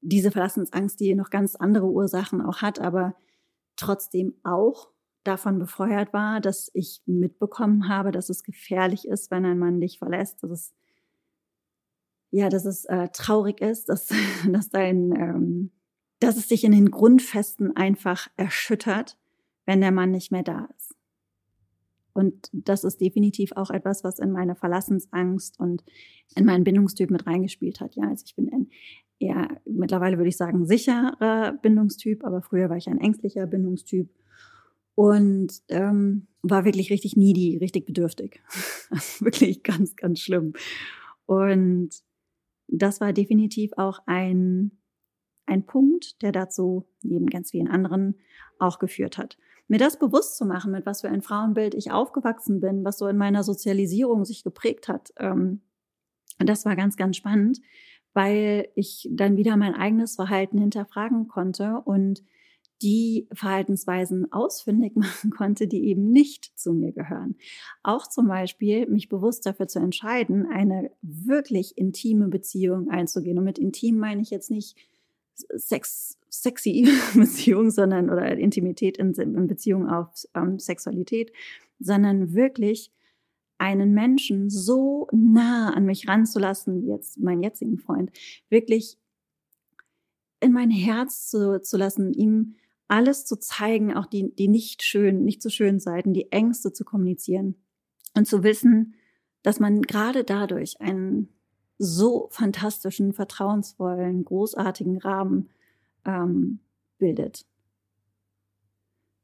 diese 0.00 0.30
Verlassensangst, 0.30 0.98
die 0.98 1.14
noch 1.14 1.30
ganz 1.30 1.56
andere 1.56 1.86
Ursachen 1.86 2.40
auch 2.40 2.62
hat, 2.62 2.80
aber 2.80 3.14
trotzdem 3.76 4.34
auch 4.42 4.90
davon 5.24 5.58
befeuert 5.58 6.12
war, 6.12 6.40
dass 6.40 6.70
ich 6.72 7.02
mitbekommen 7.06 7.88
habe, 7.88 8.10
dass 8.10 8.30
es 8.30 8.42
gefährlich 8.42 9.06
ist, 9.06 9.30
wenn 9.30 9.44
ein 9.44 9.58
Mann 9.58 9.80
dich 9.80 9.98
verlässt, 9.98 10.42
dass 10.42 10.50
es 10.50 10.74
ja, 12.30 12.48
dass 12.48 12.64
es 12.64 12.84
äh, 12.86 13.08
traurig 13.12 13.60
ist, 13.60 13.88
dass, 13.88 14.08
dass 14.50 14.68
dein, 14.70 15.12
ähm, 15.12 15.70
dass 16.20 16.36
es 16.36 16.48
dich 16.48 16.64
in 16.64 16.72
den 16.72 16.90
Grundfesten 16.90 17.76
einfach 17.76 18.28
erschüttert, 18.36 19.18
wenn 19.66 19.80
der 19.80 19.92
Mann 19.92 20.10
nicht 20.10 20.32
mehr 20.32 20.42
da 20.42 20.68
ist. 20.76 20.94
Und 22.12 22.50
das 22.52 22.84
ist 22.84 23.00
definitiv 23.00 23.52
auch 23.52 23.70
etwas, 23.70 24.04
was 24.04 24.18
in 24.18 24.32
meine 24.32 24.56
Verlassensangst 24.56 25.58
und 25.60 25.84
in 26.34 26.44
meinen 26.44 26.64
Bindungstyp 26.64 27.10
mit 27.10 27.26
reingespielt 27.26 27.80
hat. 27.80 27.94
Ja, 27.94 28.08
also 28.08 28.24
ich 28.26 28.34
bin 28.34 28.52
ein 28.52 28.68
eher, 29.20 29.60
mittlerweile 29.64 30.16
würde 30.16 30.28
ich 30.28 30.36
sagen, 30.36 30.66
sicherer 30.66 31.52
Bindungstyp, 31.62 32.24
aber 32.24 32.42
früher 32.42 32.68
war 32.68 32.76
ich 32.76 32.88
ein 32.88 32.98
ängstlicher 32.98 33.46
Bindungstyp 33.46 34.08
und 34.94 35.62
ähm, 35.68 36.26
war 36.42 36.64
wirklich 36.64 36.90
richtig 36.90 37.16
needy, 37.16 37.58
richtig 37.58 37.86
bedürftig. 37.86 38.42
Wirklich 39.20 39.62
ganz, 39.62 39.94
ganz 39.94 40.20
schlimm. 40.20 40.54
Und 41.26 41.90
das 42.72 43.00
war 43.00 43.12
definitiv 43.12 43.72
auch 43.76 44.00
ein, 44.06 44.72
ein 45.46 45.66
Punkt, 45.66 46.22
der 46.22 46.32
dazu 46.32 46.86
neben 47.02 47.26
ganz 47.26 47.50
vielen 47.50 47.68
anderen 47.68 48.16
auch 48.58 48.78
geführt 48.78 49.18
hat. 49.18 49.38
Mir 49.68 49.78
das 49.78 49.98
bewusst 49.98 50.36
zu 50.36 50.44
machen, 50.44 50.72
mit 50.72 50.86
was 50.86 51.02
für 51.02 51.08
ein 51.08 51.22
Frauenbild 51.22 51.74
ich 51.74 51.92
aufgewachsen 51.92 52.60
bin, 52.60 52.84
was 52.84 52.98
so 52.98 53.06
in 53.06 53.16
meiner 53.16 53.44
Sozialisierung 53.44 54.24
sich 54.24 54.42
geprägt 54.42 54.88
hat, 54.88 55.12
ähm, 55.18 55.62
das 56.38 56.64
war 56.64 56.74
ganz, 56.74 56.96
ganz 56.96 57.16
spannend, 57.16 57.60
weil 58.14 58.68
ich 58.74 59.08
dann 59.12 59.36
wieder 59.36 59.56
mein 59.56 59.74
eigenes 59.74 60.16
Verhalten 60.16 60.58
hinterfragen 60.58 61.28
konnte 61.28 61.82
und 61.84 62.24
die 62.82 63.28
Verhaltensweisen 63.32 64.32
ausfindig 64.32 64.96
machen 64.96 65.30
konnte, 65.30 65.66
die 65.66 65.84
eben 65.86 66.10
nicht 66.10 66.58
zu 66.58 66.72
mir 66.72 66.92
gehören. 66.92 67.36
Auch 67.82 68.06
zum 68.06 68.28
Beispiel 68.28 68.86
mich 68.86 69.08
bewusst 69.08 69.46
dafür 69.46 69.68
zu 69.68 69.78
entscheiden, 69.78 70.46
eine 70.46 70.90
wirklich 71.02 71.76
intime 71.76 72.28
Beziehung 72.28 72.90
einzugehen. 72.90 73.38
Und 73.38 73.44
mit 73.44 73.58
intim 73.58 73.98
meine 73.98 74.22
ich 74.22 74.30
jetzt 74.30 74.50
nicht 74.50 74.76
Sex, 75.56 76.18
sexy 76.28 76.86
Beziehung, 77.14 77.70
sondern 77.70 78.10
oder 78.10 78.36
Intimität 78.36 78.98
in, 78.98 79.14
in 79.14 79.46
Beziehung 79.46 79.88
auf 79.88 80.08
ähm, 80.34 80.58
Sexualität, 80.58 81.32
sondern 81.78 82.34
wirklich 82.34 82.92
einen 83.56 83.92
Menschen 83.92 84.48
so 84.48 85.08
nah 85.12 85.70
an 85.70 85.84
mich 85.84 86.08
ranzulassen, 86.08 86.86
jetzt 86.86 87.18
meinen 87.18 87.42
jetzigen 87.42 87.78
Freund, 87.78 88.10
wirklich 88.48 88.98
in 90.40 90.52
mein 90.52 90.70
Herz 90.70 91.28
zu, 91.28 91.60
zu 91.60 91.76
lassen, 91.76 92.12
ihm 92.14 92.56
alles 92.90 93.24
zu 93.24 93.36
zeigen, 93.36 93.96
auch 93.96 94.06
die, 94.06 94.34
die 94.34 94.48
nicht 94.48 94.82
schön, 94.82 95.24
nicht 95.24 95.42
so 95.42 95.48
schönen 95.48 95.78
Seiten, 95.78 96.12
die 96.12 96.32
Ängste 96.32 96.72
zu 96.72 96.84
kommunizieren 96.84 97.54
und 98.16 98.26
zu 98.26 98.42
wissen, 98.42 98.94
dass 99.42 99.60
man 99.60 99.82
gerade 99.82 100.24
dadurch 100.24 100.80
einen 100.80 101.28
so 101.78 102.28
fantastischen, 102.30 103.12
vertrauensvollen, 103.12 104.24
großartigen 104.24 104.98
Rahmen 104.98 105.48
ähm, 106.04 106.60
bildet. 106.98 107.46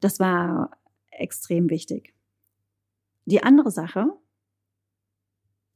Das 0.00 0.20
war 0.20 0.70
extrem 1.10 1.68
wichtig. 1.68 2.14
Die 3.24 3.42
andere 3.42 3.70
Sache, 3.70 4.06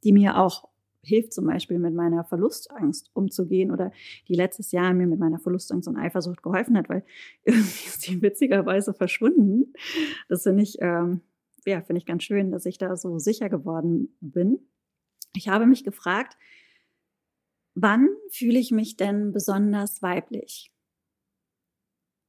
die 0.05 0.13
mir 0.13 0.39
auch 0.39 0.70
hilft 1.03 1.33
zum 1.33 1.47
Beispiel 1.47 1.79
mit 1.79 1.95
meiner 1.95 2.25
Verlustangst 2.25 3.11
umzugehen 3.15 3.71
oder 3.71 3.93
die 4.29 4.35
letztes 4.35 4.73
Jahr 4.73 4.93
mir 4.93 5.07
mit 5.07 5.19
meiner 5.19 5.39
Verlustangst 5.39 5.89
und 5.89 5.97
Eifersucht 5.97 6.43
geholfen 6.43 6.77
hat, 6.77 6.89
weil 6.89 7.05
irgendwie 7.45 7.87
ist 7.87 8.07
die 8.07 8.23
witzigerweise 8.23 8.93
verschwunden. 8.95 9.73
Das 10.29 10.43
finde 10.43 10.63
ich, 10.63 10.77
ähm, 10.81 11.23
ja, 11.65 11.81
finde 11.81 11.99
ich 11.99 12.07
ganz 12.07 12.25
schön, 12.25 12.51
dass 12.51 12.67
ich 12.67 12.79
da 12.79 12.97
so 12.97 13.19
sicher 13.19 13.49
geworden 13.49 14.17
bin. 14.21 14.59
Ich 15.35 15.49
habe 15.49 15.67
mich 15.67 15.85
gefragt, 15.85 16.37
wann 17.75 18.09
fühle 18.31 18.59
ich 18.59 18.71
mich 18.71 18.97
denn 18.97 19.33
besonders 19.33 20.03
weiblich? 20.03 20.73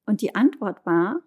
Und 0.06 0.22
die 0.22 0.36
Antwort 0.36 0.86
war, 0.86 1.22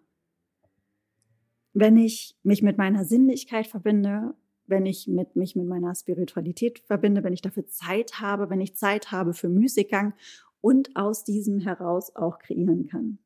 wenn 1.72 1.96
ich 1.96 2.36
mich 2.42 2.62
mit 2.62 2.78
meiner 2.78 3.04
Sinnlichkeit 3.04 3.66
verbinde 3.66 4.34
wenn 4.66 4.86
ich 4.86 5.06
mit, 5.06 5.36
mich 5.36 5.56
mit 5.56 5.66
meiner 5.66 5.94
Spiritualität 5.94 6.80
verbinde, 6.80 7.22
wenn 7.24 7.32
ich 7.32 7.42
dafür 7.42 7.66
Zeit 7.66 8.20
habe, 8.20 8.50
wenn 8.50 8.60
ich 8.60 8.76
Zeit 8.76 9.12
habe 9.12 9.34
für 9.34 9.48
Müßiggang 9.48 10.14
und 10.60 10.96
aus 10.96 11.24
diesem 11.24 11.58
heraus 11.58 12.14
auch 12.16 12.38
kreieren 12.38 12.86
kann. 12.86 13.18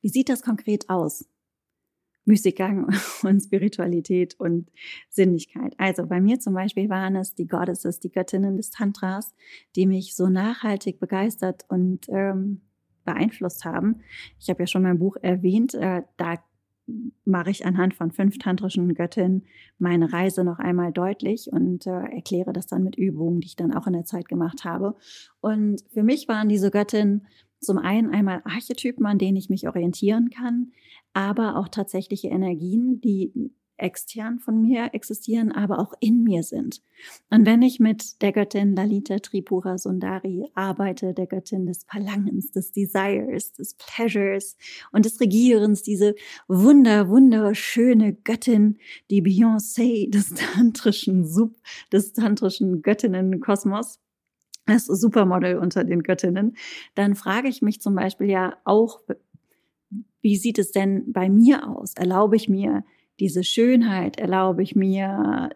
Wie 0.00 0.08
sieht 0.08 0.28
das 0.28 0.42
konkret 0.42 0.88
aus? 0.88 1.28
Müßiggang 2.24 2.88
und 3.22 3.40
Spiritualität 3.40 4.38
und 4.38 4.70
Sinnlichkeit. 5.08 5.74
Also 5.78 6.06
bei 6.06 6.20
mir 6.20 6.40
zum 6.40 6.54
Beispiel 6.54 6.88
waren 6.88 7.16
es 7.16 7.34
die 7.34 7.46
Goddesses, 7.46 8.00
die 8.00 8.10
Göttinnen 8.10 8.56
des 8.56 8.70
Tantras, 8.70 9.34
die 9.76 9.86
mich 9.86 10.16
so 10.16 10.28
nachhaltig 10.28 10.98
begeistert 10.98 11.64
und 11.68 12.08
ähm, 12.08 12.62
beeinflusst 13.04 13.64
haben. 13.64 14.00
Ich 14.40 14.50
habe 14.50 14.64
ja 14.64 14.66
schon 14.66 14.82
mein 14.82 14.98
Buch 14.98 15.16
erwähnt, 15.22 15.74
äh, 15.74 16.02
da 16.16 16.34
mache 17.24 17.50
ich 17.50 17.66
anhand 17.66 17.94
von 17.94 18.12
fünf 18.12 18.38
tantrischen 18.38 18.94
Göttinnen 18.94 19.44
meine 19.78 20.12
Reise 20.12 20.44
noch 20.44 20.58
einmal 20.58 20.92
deutlich 20.92 21.48
und 21.52 21.86
äh, 21.86 22.14
erkläre 22.14 22.52
das 22.52 22.66
dann 22.66 22.84
mit 22.84 22.96
Übungen, 22.96 23.40
die 23.40 23.48
ich 23.48 23.56
dann 23.56 23.74
auch 23.74 23.86
in 23.86 23.92
der 23.92 24.04
Zeit 24.04 24.28
gemacht 24.28 24.64
habe. 24.64 24.94
Und 25.40 25.82
für 25.92 26.02
mich 26.02 26.28
waren 26.28 26.48
diese 26.48 26.70
Göttinnen 26.70 27.26
zum 27.60 27.78
einen 27.78 28.10
einmal 28.10 28.42
Archetypen, 28.44 29.06
an 29.06 29.18
denen 29.18 29.36
ich 29.36 29.50
mich 29.50 29.66
orientieren 29.66 30.30
kann, 30.30 30.72
aber 31.12 31.56
auch 31.56 31.68
tatsächliche 31.68 32.28
Energien, 32.28 33.00
die 33.00 33.50
extern 33.78 34.38
von 34.38 34.62
mir 34.62 34.90
existieren, 34.92 35.52
aber 35.52 35.78
auch 35.78 35.94
in 36.00 36.22
mir 36.22 36.42
sind. 36.42 36.82
Und 37.30 37.46
wenn 37.46 37.62
ich 37.62 37.78
mit 37.78 38.22
der 38.22 38.32
Göttin 38.32 38.74
Lalita 38.74 39.18
Tripura 39.18 39.78
Sundari 39.78 40.46
arbeite, 40.54 41.12
der 41.12 41.26
Göttin 41.26 41.66
des 41.66 41.84
Verlangens, 41.84 42.52
des 42.52 42.72
Desires, 42.72 43.52
des 43.52 43.74
Pleasures 43.74 44.56
und 44.92 45.04
des 45.04 45.20
Regierens, 45.20 45.82
diese 45.82 46.14
wunder, 46.48 47.08
wunderschöne 47.08 48.14
Göttin, 48.14 48.78
die 49.10 49.22
Beyoncé 49.22 50.10
des 50.10 50.34
tantrischen 50.34 51.26
Sub, 51.26 51.54
des 51.92 52.12
tantrischen 52.12 52.82
Göttinnenkosmos, 52.82 54.00
das 54.66 54.86
Supermodel 54.86 55.58
unter 55.58 55.84
den 55.84 56.02
Göttinnen, 56.02 56.56
dann 56.94 57.14
frage 57.14 57.48
ich 57.48 57.62
mich 57.62 57.80
zum 57.80 57.94
Beispiel 57.94 58.30
ja 58.30 58.56
auch, 58.64 59.00
wie 60.20 60.36
sieht 60.36 60.58
es 60.58 60.72
denn 60.72 61.12
bei 61.12 61.28
mir 61.28 61.68
aus? 61.68 61.94
Erlaube 61.94 62.34
ich 62.34 62.48
mir 62.48 62.84
diese 63.20 63.44
Schönheit 63.44 64.18
erlaube 64.18 64.62
ich 64.62 64.76
mir, 64.76 65.50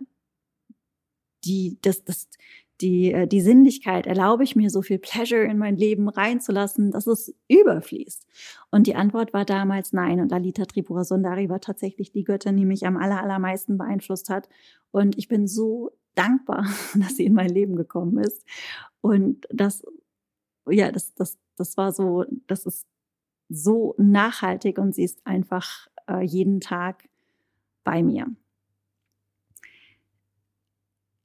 die, 1.45 1.79
das, 1.83 2.05
das, 2.05 2.29
die, 2.81 3.13
äh, 3.13 3.27
die 3.27 3.41
Sinnlichkeit 3.41 4.07
erlaube 4.07 4.45
ich 4.45 4.57
mir, 4.57 4.71
so 4.71 4.83
viel 4.83 4.99
Pleasure 4.99 5.45
in 5.45 5.59
mein 5.59 5.77
Leben 5.77 6.09
reinzulassen, 6.09 6.91
dass 6.91 7.07
es 7.07 7.35
überfließt. 7.49 8.27
Und 8.71 8.87
die 8.87 8.95
Antwort 8.95 9.33
war 9.33 9.45
damals 9.45 9.93
nein. 9.93 10.21
Und 10.21 10.31
Lalita 10.31 10.65
Tripura 10.65 11.05
Sundari 11.05 11.49
war 11.49 11.61
tatsächlich 11.61 12.13
die 12.13 12.25
Göttin, 12.25 12.57
die 12.57 12.65
mich 12.65 12.87
am 12.87 12.97
aller, 12.97 13.23
allermeisten 13.23 13.79
beeinflusst 13.79 14.31
hat. 14.31 14.49
Und 14.91 15.19
ich 15.19 15.29
bin 15.29 15.47
so 15.47 15.91
dankbar, 16.15 16.65
dass 16.95 17.17
sie 17.17 17.27
in 17.27 17.35
mein 17.35 17.51
Leben 17.51 17.77
gekommen 17.77 18.19
ist. 18.19 18.45
Und 19.01 19.47
das, 19.51 19.83
ja, 20.69 20.91
das, 20.93 21.15
das, 21.15 21.39
das 21.57 21.77
war 21.77 21.93
so, 21.93 22.25
das 22.47 22.67
ist 22.67 22.87
so 23.49 23.95
nachhaltig 23.99 24.79
und 24.79 24.95
sie 24.95 25.03
ist 25.03 25.27
einfach 25.27 25.89
äh, 26.09 26.23
jeden 26.23 26.61
Tag 26.61 27.10
bei 27.85 28.03
mir. 28.03 28.27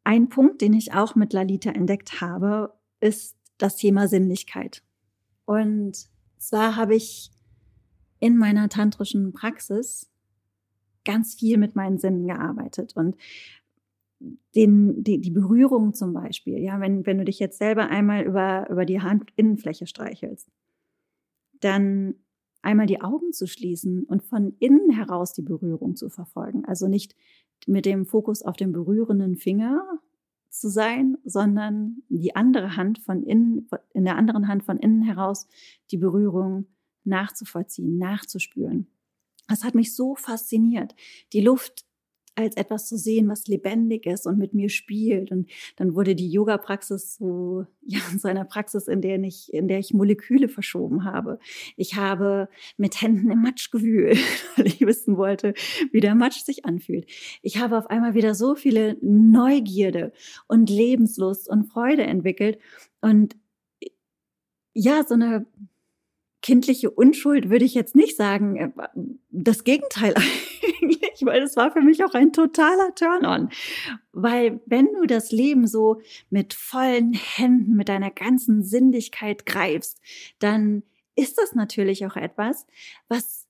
Ein 0.03 0.29
Punkt, 0.29 0.62
den 0.62 0.74
ich 0.74 0.93
auch 0.93 1.15
mit 1.15 1.33
Lalita 1.33 1.71
entdeckt 1.71 2.21
habe, 2.21 2.74
ist 3.00 3.38
das 3.57 3.75
Thema 3.75 4.07
Sinnlichkeit. 4.07 4.83
Und 5.45 6.09
zwar 6.38 6.75
habe 6.75 6.95
ich 6.95 7.31
in 8.19 8.38
meiner 8.38 8.69
tantrischen 8.69 9.33
Praxis 9.33 10.12
ganz 11.05 11.35
viel 11.35 11.57
mit 11.57 11.75
meinen 11.75 11.97
Sinnen 11.97 12.27
gearbeitet 12.27 12.95
und 12.95 13.15
den, 14.55 15.03
die, 15.03 15.19
die 15.19 15.31
Berührung 15.31 15.93
zum 15.93 16.13
Beispiel, 16.13 16.59
ja, 16.59 16.79
wenn, 16.79 17.05
wenn 17.05 17.17
du 17.17 17.25
dich 17.25 17.39
jetzt 17.39 17.57
selber 17.57 17.89
einmal 17.89 18.24
über, 18.24 18.69
über 18.69 18.85
die 18.85 19.01
Handinnenfläche 19.01 19.85
streichelst, 19.85 20.50
dann 21.59 22.15
einmal 22.65 22.88
die 22.88 23.01
Augen 23.01 23.31
zu 23.31 23.48
schließen 23.48 24.03
und 24.03 24.24
von 24.24 24.55
innen 24.60 24.89
heraus 24.89 25.34
die 25.34 25.41
Berührung 25.41 25.95
zu 25.95 26.10
verfolgen. 26.10 26.65
Also 26.65 26.88
nicht 26.88 27.15
mit 27.67 27.86
dem 27.86 28.05
Fokus 28.05 28.41
auf 28.41 28.57
dem 28.57 28.72
berührenden 28.72 29.38
Finger 29.38 30.00
zu 30.50 30.69
sein, 30.69 31.17
sondern 31.24 32.03
die 32.10 32.36
andere 32.36 32.75
Hand 32.75 33.00
von 33.00 33.24
innen, 33.24 33.67
in 33.93 34.05
der 34.05 34.15
anderen 34.15 34.48
Hand 34.48 34.63
von 34.63 34.77
innen 34.77 35.03
heraus 35.03 35.48
die 35.91 35.98
Berührung 35.98 36.67
nachzuvollziehen, 37.03 37.98
nachzuspüren. 37.98 38.88
Das 39.48 39.63
hat 39.63 39.75
mich 39.75 39.95
so 39.95 40.15
fasziniert. 40.15 40.95
Die 41.34 41.41
Luft 41.41 41.85
als 42.36 42.56
etwas 42.58 42.88
zu 42.88 42.98
sehen, 42.98 43.27
was 43.30 43.48
lebendig 43.48 44.06
ist 44.06 44.27
und 44.27 44.38
mit 44.38 44.54
mir 44.54 44.70
spielt. 44.70 45.32
Und 45.32 45.50
dann 45.77 45.96
wurde 45.96 46.15
die 46.15 46.30
Yoga-Praxis 46.30 47.15
so, 47.15 47.65
ja, 47.82 48.00
so 48.18 48.27
einer 48.27 48.46
Praxis, 48.46 48.88
in 48.88 49.01
der 49.01 49.22
ich, 49.24 49.54
in 49.54 49.68
der 49.68 49.80
ich 49.80 49.94
Moleküle 49.94 50.50
verschoben 50.50 51.06
habe. 51.06 51.39
Ich 51.77 51.96
habe 51.96 52.50
mit 52.77 53.01
Händen 53.01 53.32
im 53.32 53.42
Matsch 53.42 53.72
gewühlt, 53.72 54.20
weil 54.56 54.68
ich 54.68 54.82
wissen 54.82 55.18
wollte, 55.18 55.54
wie 55.92 56.00
der 56.00 56.15
Matsch 56.15 56.44
sich 56.44 56.65
anfühlt. 56.65 57.10
Ich 57.42 57.58
habe 57.58 57.77
auf 57.77 57.88
einmal 57.89 58.13
wieder 58.13 58.36
so 58.36 58.56
viele 58.56 58.98
Neugierde 59.01 60.12
und 60.48 60.70
Lebenslust 60.70 61.50
und 61.50 61.65
Freude 61.65 62.04
entwickelt. 62.04 62.60
Und 63.01 63.36
ja, 64.74 65.04
so 65.08 65.13
eine 65.13 65.46
kindliche 66.42 66.92
Unschuld 66.92 67.50
würde 67.50 67.65
ich 67.65 67.74
jetzt 67.74 67.96
nicht 67.96 68.15
sagen. 68.15 68.56
Äh, 68.56 68.70
das 69.32 69.63
Gegenteil 69.63 70.13
eigentlich, 71.15 71.25
weil 71.25 71.43
es 71.43 71.55
war 71.55 71.72
für 71.72 71.81
mich 71.81 72.03
auch 72.03 72.13
ein 72.13 72.34
totaler 72.34 72.93
Turn-on. 72.95 73.50
Weil 74.12 74.62
wenn 74.65 74.88
du 74.93 75.05
das 75.05 75.31
Leben 75.31 75.67
so 75.67 76.01
mit 76.29 76.53
vollen 76.53 77.13
Händen, 77.13 77.75
mit 77.75 77.89
deiner 77.89 78.12
ganzen 78.12 78.63
Sinnlichkeit 78.63 79.45
greifst, 79.45 80.01
dann 80.39 80.84
ist 81.15 81.38
das 81.38 81.55
natürlich 81.55 82.05
auch 82.05 82.15
etwas, 82.15 82.65
was 83.07 83.43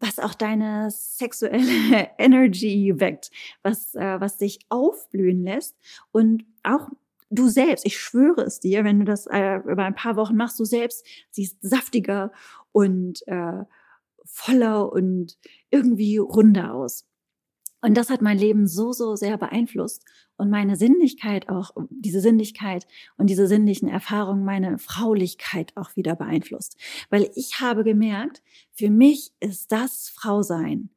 was 0.00 0.18
auch 0.18 0.32
deine 0.32 0.90
sexuelle 0.90 2.08
Energy 2.18 2.94
weckt, 2.96 3.30
was, 3.62 3.94
äh, 3.94 4.18
was 4.18 4.38
dich 4.38 4.60
aufblühen 4.70 5.44
lässt 5.44 5.76
und 6.12 6.46
auch 6.62 6.88
du 7.28 7.48
selbst, 7.48 7.84
ich 7.84 7.98
schwöre 7.98 8.40
es 8.40 8.58
dir, 8.58 8.84
wenn 8.84 9.00
du 9.00 9.04
das 9.04 9.26
äh, 9.26 9.56
über 9.56 9.84
ein 9.84 9.94
paar 9.94 10.16
Wochen 10.16 10.34
machst, 10.34 10.58
du 10.58 10.64
selbst 10.64 11.06
siehst 11.30 11.58
saftiger 11.60 12.32
und 12.72 13.20
äh, 13.28 13.64
voller 14.24 14.92
und 14.92 15.36
irgendwie 15.76 16.18
runder 16.18 16.74
aus. 16.74 17.04
Und 17.82 17.94
das 17.96 18.10
hat 18.10 18.22
mein 18.22 18.38
Leben 18.38 18.66
so, 18.66 18.92
so 18.92 19.14
sehr 19.16 19.36
beeinflusst 19.36 20.04
und 20.36 20.50
meine 20.50 20.76
Sinnlichkeit 20.76 21.48
auch, 21.48 21.70
diese 21.90 22.20
Sinnlichkeit 22.20 22.86
und 23.16 23.28
diese 23.28 23.46
sinnlichen 23.46 23.88
Erfahrungen, 23.88 24.44
meine 24.44 24.78
Fraulichkeit 24.78 25.72
auch 25.76 25.94
wieder 25.94 26.16
beeinflusst. 26.16 26.76
Weil 27.10 27.30
ich 27.34 27.60
habe 27.60 27.84
gemerkt, 27.84 28.42
für 28.72 28.90
mich 28.90 29.32
ist 29.40 29.70
das 29.72 30.08
Frausein 30.08 30.90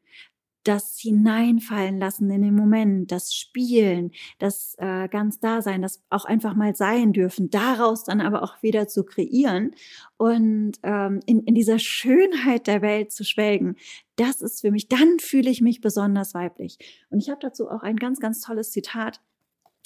das 0.69 0.99
Hineinfallen 0.99 1.97
lassen 1.97 2.29
in 2.29 2.43
den 2.43 2.55
Moment, 2.55 3.11
das 3.11 3.33
Spielen, 3.33 4.11
das 4.37 4.75
äh, 4.77 5.07
ganz 5.07 5.39
da 5.39 5.63
sein, 5.63 5.81
das 5.81 6.03
auch 6.11 6.25
einfach 6.25 6.53
mal 6.53 6.75
sein 6.75 7.11
dürfen, 7.11 7.49
daraus 7.49 8.03
dann 8.03 8.21
aber 8.21 8.43
auch 8.43 8.61
wieder 8.61 8.87
zu 8.87 9.03
kreieren 9.03 9.71
und 10.17 10.73
ähm, 10.83 11.21
in, 11.25 11.43
in 11.45 11.55
dieser 11.55 11.79
Schönheit 11.79 12.67
der 12.67 12.83
Welt 12.83 13.11
zu 13.11 13.23
schwelgen, 13.23 13.77
das 14.15 14.41
ist 14.41 14.61
für 14.61 14.69
mich, 14.69 14.87
dann 14.87 15.17
fühle 15.17 15.49
ich 15.49 15.61
mich 15.61 15.81
besonders 15.81 16.35
weiblich. 16.35 16.77
Und 17.09 17.17
ich 17.17 17.31
habe 17.31 17.39
dazu 17.41 17.67
auch 17.67 17.81
ein 17.81 17.95
ganz, 17.95 18.19
ganz 18.19 18.41
tolles 18.41 18.69
Zitat 18.69 19.21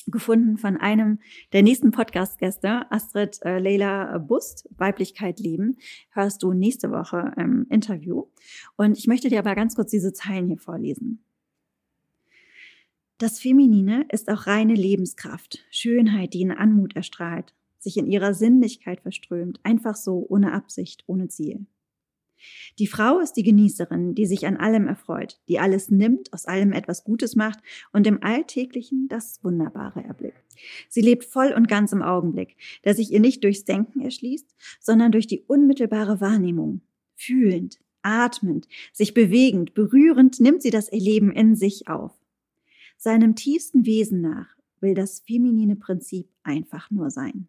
gefunden 0.08 0.58
von 0.58 0.78
einem 0.78 1.20
der 1.54 1.64
nächsten 1.64 1.92
Podcast-Gäste, 1.92 2.92
Astrid 2.92 3.40
äh, 3.44 3.60
Leila 3.60 4.18
Bust, 4.18 4.68
Weiblichkeit 4.78 5.40
leben, 5.40 5.78
hörst 6.12 6.44
du 6.44 6.54
nächste 6.54 6.92
Woche 6.92 7.34
im 7.38 7.66
Interview. 7.70 8.26
Und 8.76 8.98
ich 8.98 9.08
möchte 9.08 9.30
dir 9.30 9.40
aber 9.40 9.56
ganz 9.56 9.76
kurz 9.76 9.92
diese 9.92 10.14
Zeilen 10.14 10.48
hier 10.48 10.58
vorlesen. 10.58 11.24
Das 13.18 13.40
Feminine 13.40 14.06
ist 14.10 14.30
auch 14.30 14.48
reine 14.48 14.74
Lebenskraft, 14.74 15.64
Schönheit, 15.72 16.34
die 16.34 16.42
in 16.42 16.52
Anmut 16.52 16.96
erstrahlt, 16.96 17.54
sich 17.80 17.98
in 17.98 18.08
ihrer 18.08 18.34
Sinnlichkeit 18.34 19.02
verströmt, 19.02 19.60
einfach 19.64 19.96
so, 19.96 20.26
ohne 20.28 20.52
Absicht, 20.52 21.04
ohne 21.08 21.28
Ziel. 21.30 21.66
Die 22.80 22.88
Frau 22.88 23.20
ist 23.20 23.34
die 23.34 23.44
Genießerin, 23.44 24.16
die 24.16 24.26
sich 24.26 24.46
an 24.46 24.58
allem 24.58 24.88
erfreut, 24.88 25.40
die 25.48 25.60
alles 25.60 25.90
nimmt, 25.90 26.34
aus 26.34 26.46
allem 26.46 26.72
etwas 26.72 27.04
Gutes 27.04 27.36
macht 27.36 27.60
und 27.92 28.08
im 28.08 28.24
Alltäglichen 28.24 29.08
das 29.08 29.44
Wunderbare 29.44 30.04
erblickt. 30.04 30.44
Sie 30.90 31.02
lebt 31.02 31.26
voll 31.26 31.54
und 31.54 31.68
ganz 31.68 31.92
im 31.92 32.02
Augenblick, 32.02 32.56
der 32.84 32.96
sich 32.96 33.12
ihr 33.12 33.20
nicht 33.20 33.44
durchs 33.44 33.66
Denken 33.66 34.02
erschließt, 34.02 34.56
sondern 34.80 35.12
durch 35.12 35.28
die 35.28 35.42
unmittelbare 35.42 36.22
Wahrnehmung. 36.22 36.82
Fühlend, 37.16 37.80
atmend, 38.02 38.68
sich 38.92 39.14
bewegend, 39.14 39.74
berührend 39.74 40.40
nimmt 40.40 40.62
sie 40.62 40.72
das 40.72 40.90
Erleben 40.90 41.32
in 41.32 41.56
sich 41.56 41.88
auf. 41.88 42.12
Seinem 42.98 43.36
tiefsten 43.36 43.86
Wesen 43.86 44.22
nach 44.22 44.56
will 44.80 44.94
das 44.94 45.22
feminine 45.22 45.76
Prinzip 45.76 46.30
einfach 46.44 46.92
nur 46.92 47.10
sein. 47.10 47.48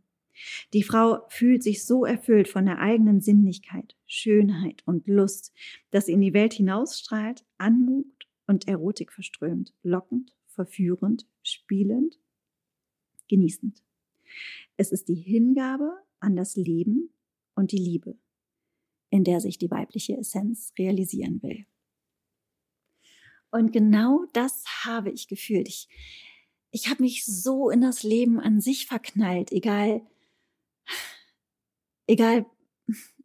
Die 0.73 0.83
Frau 0.83 1.25
fühlt 1.29 1.63
sich 1.63 1.85
so 1.85 2.05
erfüllt 2.05 2.49
von 2.49 2.67
der 2.67 2.79
eigenen 2.79 3.21
Sinnlichkeit, 3.21 3.97
Schönheit 4.07 4.83
und 4.87 5.07
Lust, 5.07 5.53
dass 5.91 6.07
sie 6.07 6.13
in 6.13 6.21
die 6.21 6.35
Welt 6.35 6.55
hinausstrahlt, 6.55 7.45
Anmut 7.59 8.07
und 8.47 8.69
Erotik 8.69 9.13
verströmt, 9.13 9.73
lockend, 9.83 10.35
verführend, 10.47 11.27
spielend, 11.43 12.19
genießend. 13.29 13.83
Es 14.77 14.93
ist 14.93 15.09
die 15.09 15.15
Hingabe 15.15 15.97
an 16.21 16.37
das 16.37 16.57
Leben 16.57 17.11
und 17.55 17.73
die 17.73 17.79
Liebe, 17.79 18.17
in 19.11 19.25
der 19.25 19.41
sich 19.41 19.59
die 19.59 19.71
weibliche 19.71 20.17
Essenz 20.17 20.73
realisieren 20.79 21.43
will. 21.43 21.67
Und 23.51 23.73
genau 23.73 24.25
das 24.33 24.65
habe 24.85 25.11
ich 25.11 25.29
gefühlt. 25.29 25.69
Ich, 25.69 25.89
ich 26.73 26.89
habe 26.91 27.05
mich 27.05 27.25
so 27.25 27.71
in 27.71 27.81
das 27.81 28.03
Leben 28.03 28.41
an 28.41 28.61
sich 28.61 28.87
verknallt, 28.87 29.53
egal 29.53 30.03
egal 32.07 32.47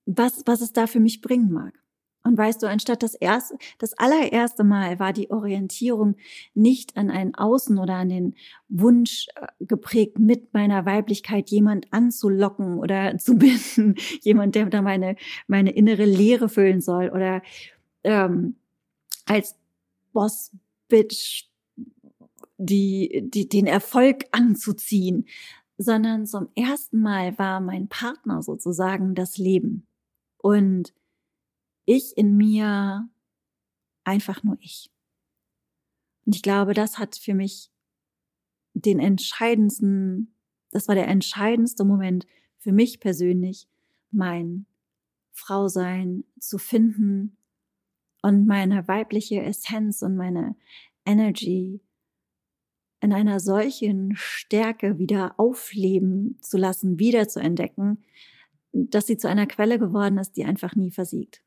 was, 0.06 0.44
was 0.46 0.62
es 0.62 0.74
da 0.74 0.88
für 0.88 1.00
mich 1.00 1.22
bringen 1.22 1.52
mag. 1.52 1.74
Und 2.24 2.38
weißt 2.38 2.62
du, 2.62 2.68
anstatt 2.68 3.02
das 3.02 3.16
erste, 3.16 3.58
das 3.78 3.94
allererste 3.98 4.64
Mal 4.64 5.00
war 5.00 5.14
die 5.14 5.32
Orientierung 5.32 6.16
nicht 6.54 6.98
an 6.98 7.10
ein 7.10 7.34
Außen 7.34 7.78
oder 7.78 7.96
an 7.96 8.10
den 8.10 8.36
Wunsch 8.68 9.28
äh, 9.36 9.48
geprägt, 9.66 10.20
mit 10.20 10.54
meiner 10.54 10.86
Weiblichkeit 10.86 11.50
jemand 11.50 11.92
anzulocken 11.94 12.78
oder 12.78 13.18
zu 13.20 13.36
binden, 13.36 13.96
jemand, 14.22 14.56
der 14.56 14.66
da 14.66 14.82
meine, 14.82 15.16
meine 15.48 15.72
innere 15.72 16.06
Leere 16.06 16.50
füllen 16.50 16.82
soll 16.82 17.10
oder 17.10 17.42
ähm, 18.04 18.58
als 19.26 19.56
Boss 20.12 20.52
Bitch, 20.90 21.46
die, 22.58 23.24
die, 23.24 23.48
den 23.48 23.66
Erfolg 23.66 24.26
anzuziehen, 24.32 25.26
sondern 25.82 26.26
zum 26.26 26.50
ersten 26.56 27.00
Mal 27.00 27.40
war 27.40 27.62
mein 27.62 27.88
Partner 27.88 28.44
sozusagen 28.44 29.16
das 29.16 29.38
Leben. 29.38 29.88
Und 30.38 30.94
ich 31.86 32.18
in 32.18 32.36
mir 32.36 33.08
einfach 34.04 34.44
nur 34.44 34.58
ich. 34.60 34.92
Und 36.26 36.36
ich 36.36 36.44
glaube, 36.44 36.74
das 36.74 37.00
hat 37.00 37.16
für 37.16 37.34
mich 37.34 37.72
den 38.74 39.00
entscheidendsten, 39.00 40.36
das 40.72 40.90
war 40.90 40.96
der 40.96 41.08
entscheidendste 41.08 41.86
Moment 41.86 42.28
für 42.58 42.74
mich 42.74 43.00
persönlich, 43.00 43.70
mein 44.12 44.66
Frausein 45.32 46.26
zu 46.42 46.58
finden 46.58 47.38
und 48.22 48.48
meine 48.48 48.86
weibliche 48.90 49.42
Essenz 49.42 50.02
und 50.02 50.18
meine 50.18 50.58
Energy 51.06 51.80
in 53.02 53.14
einer 53.14 53.40
solchen 53.40 54.14
Stärke 54.16 54.98
wieder 54.98 55.36
aufleben 55.38 56.38
zu 56.42 56.58
lassen, 56.58 57.00
wieder 57.00 57.28
zu 57.28 57.40
entdecken, 57.40 58.04
dass 58.72 59.08
sie 59.08 59.18
zu 59.18 59.28
einer 59.28 59.48
Quelle 59.48 59.80
geworden 59.80 60.18
ist, 60.18 60.38
die 60.38 60.46
einfach 60.46 60.76
nie 60.76 60.92
versiegt. 60.92 61.42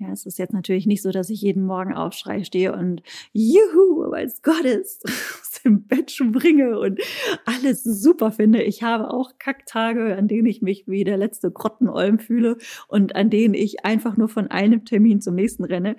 Ja, 0.00 0.10
es 0.10 0.26
ist 0.26 0.38
jetzt 0.38 0.52
natürlich 0.52 0.86
nicht 0.86 1.02
so, 1.02 1.12
dass 1.12 1.30
ich 1.30 1.40
jeden 1.40 1.64
Morgen 1.64 1.94
aufschrei 1.94 2.42
stehe 2.42 2.72
und 2.72 3.00
Juhu, 3.32 4.10
weil 4.10 4.26
es 4.26 4.42
Gott 4.42 4.64
ist, 4.64 5.04
aus 5.40 5.62
dem 5.64 5.86
Bett 5.86 6.10
springe 6.10 6.80
und 6.80 7.00
alles 7.44 7.84
super 7.84 8.32
finde. 8.32 8.62
Ich 8.64 8.82
habe 8.82 9.10
auch 9.10 9.38
Kacktage, 9.38 10.16
an 10.16 10.26
denen 10.26 10.46
ich 10.46 10.62
mich 10.62 10.88
wie 10.88 11.04
der 11.04 11.16
letzte 11.16 11.52
Grottenolm 11.52 12.18
fühle 12.18 12.58
und 12.88 13.14
an 13.14 13.30
denen 13.30 13.54
ich 13.54 13.84
einfach 13.84 14.16
nur 14.16 14.28
von 14.28 14.48
einem 14.48 14.84
Termin 14.84 15.20
zum 15.20 15.36
nächsten 15.36 15.62
renne. 15.62 15.96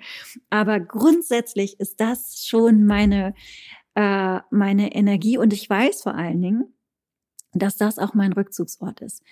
Aber 0.50 0.78
grundsätzlich 0.78 1.80
ist 1.80 1.98
das 1.98 2.44
schon 2.46 2.84
meine, 2.84 3.34
äh, 3.96 4.40
meine 4.50 4.94
Energie 4.94 5.38
und 5.38 5.52
ich 5.52 5.68
weiß 5.68 6.02
vor 6.02 6.14
allen 6.14 6.40
Dingen, 6.40 6.72
dass 7.54 7.76
das 7.76 7.98
auch 7.98 8.12
mein 8.12 8.34
Rückzugsort 8.34 9.00
ist. 9.00 9.22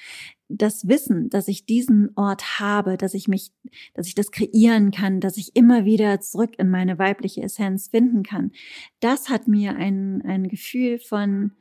Das 0.48 0.88
Wissen, 0.88 1.28
dass 1.28 1.48
ich 1.48 1.66
diesen 1.66 2.10
Ort 2.16 2.58
habe, 2.58 2.96
dass 2.96 3.12
ich 3.12 3.28
mich, 3.28 3.52
dass 3.92 4.06
ich 4.06 4.14
das 4.14 4.30
kreieren 4.30 4.90
kann, 4.90 5.20
dass 5.20 5.36
ich 5.36 5.54
immer 5.54 5.84
wieder 5.84 6.20
zurück 6.20 6.54
in 6.58 6.70
meine 6.70 6.98
weibliche 6.98 7.42
Essenz 7.42 7.88
finden 7.88 8.22
kann, 8.22 8.52
das 9.00 9.28
hat 9.28 9.46
mir 9.46 9.76
ein, 9.76 10.22
ein 10.22 10.48
Gefühl 10.48 10.98
von 10.98 11.52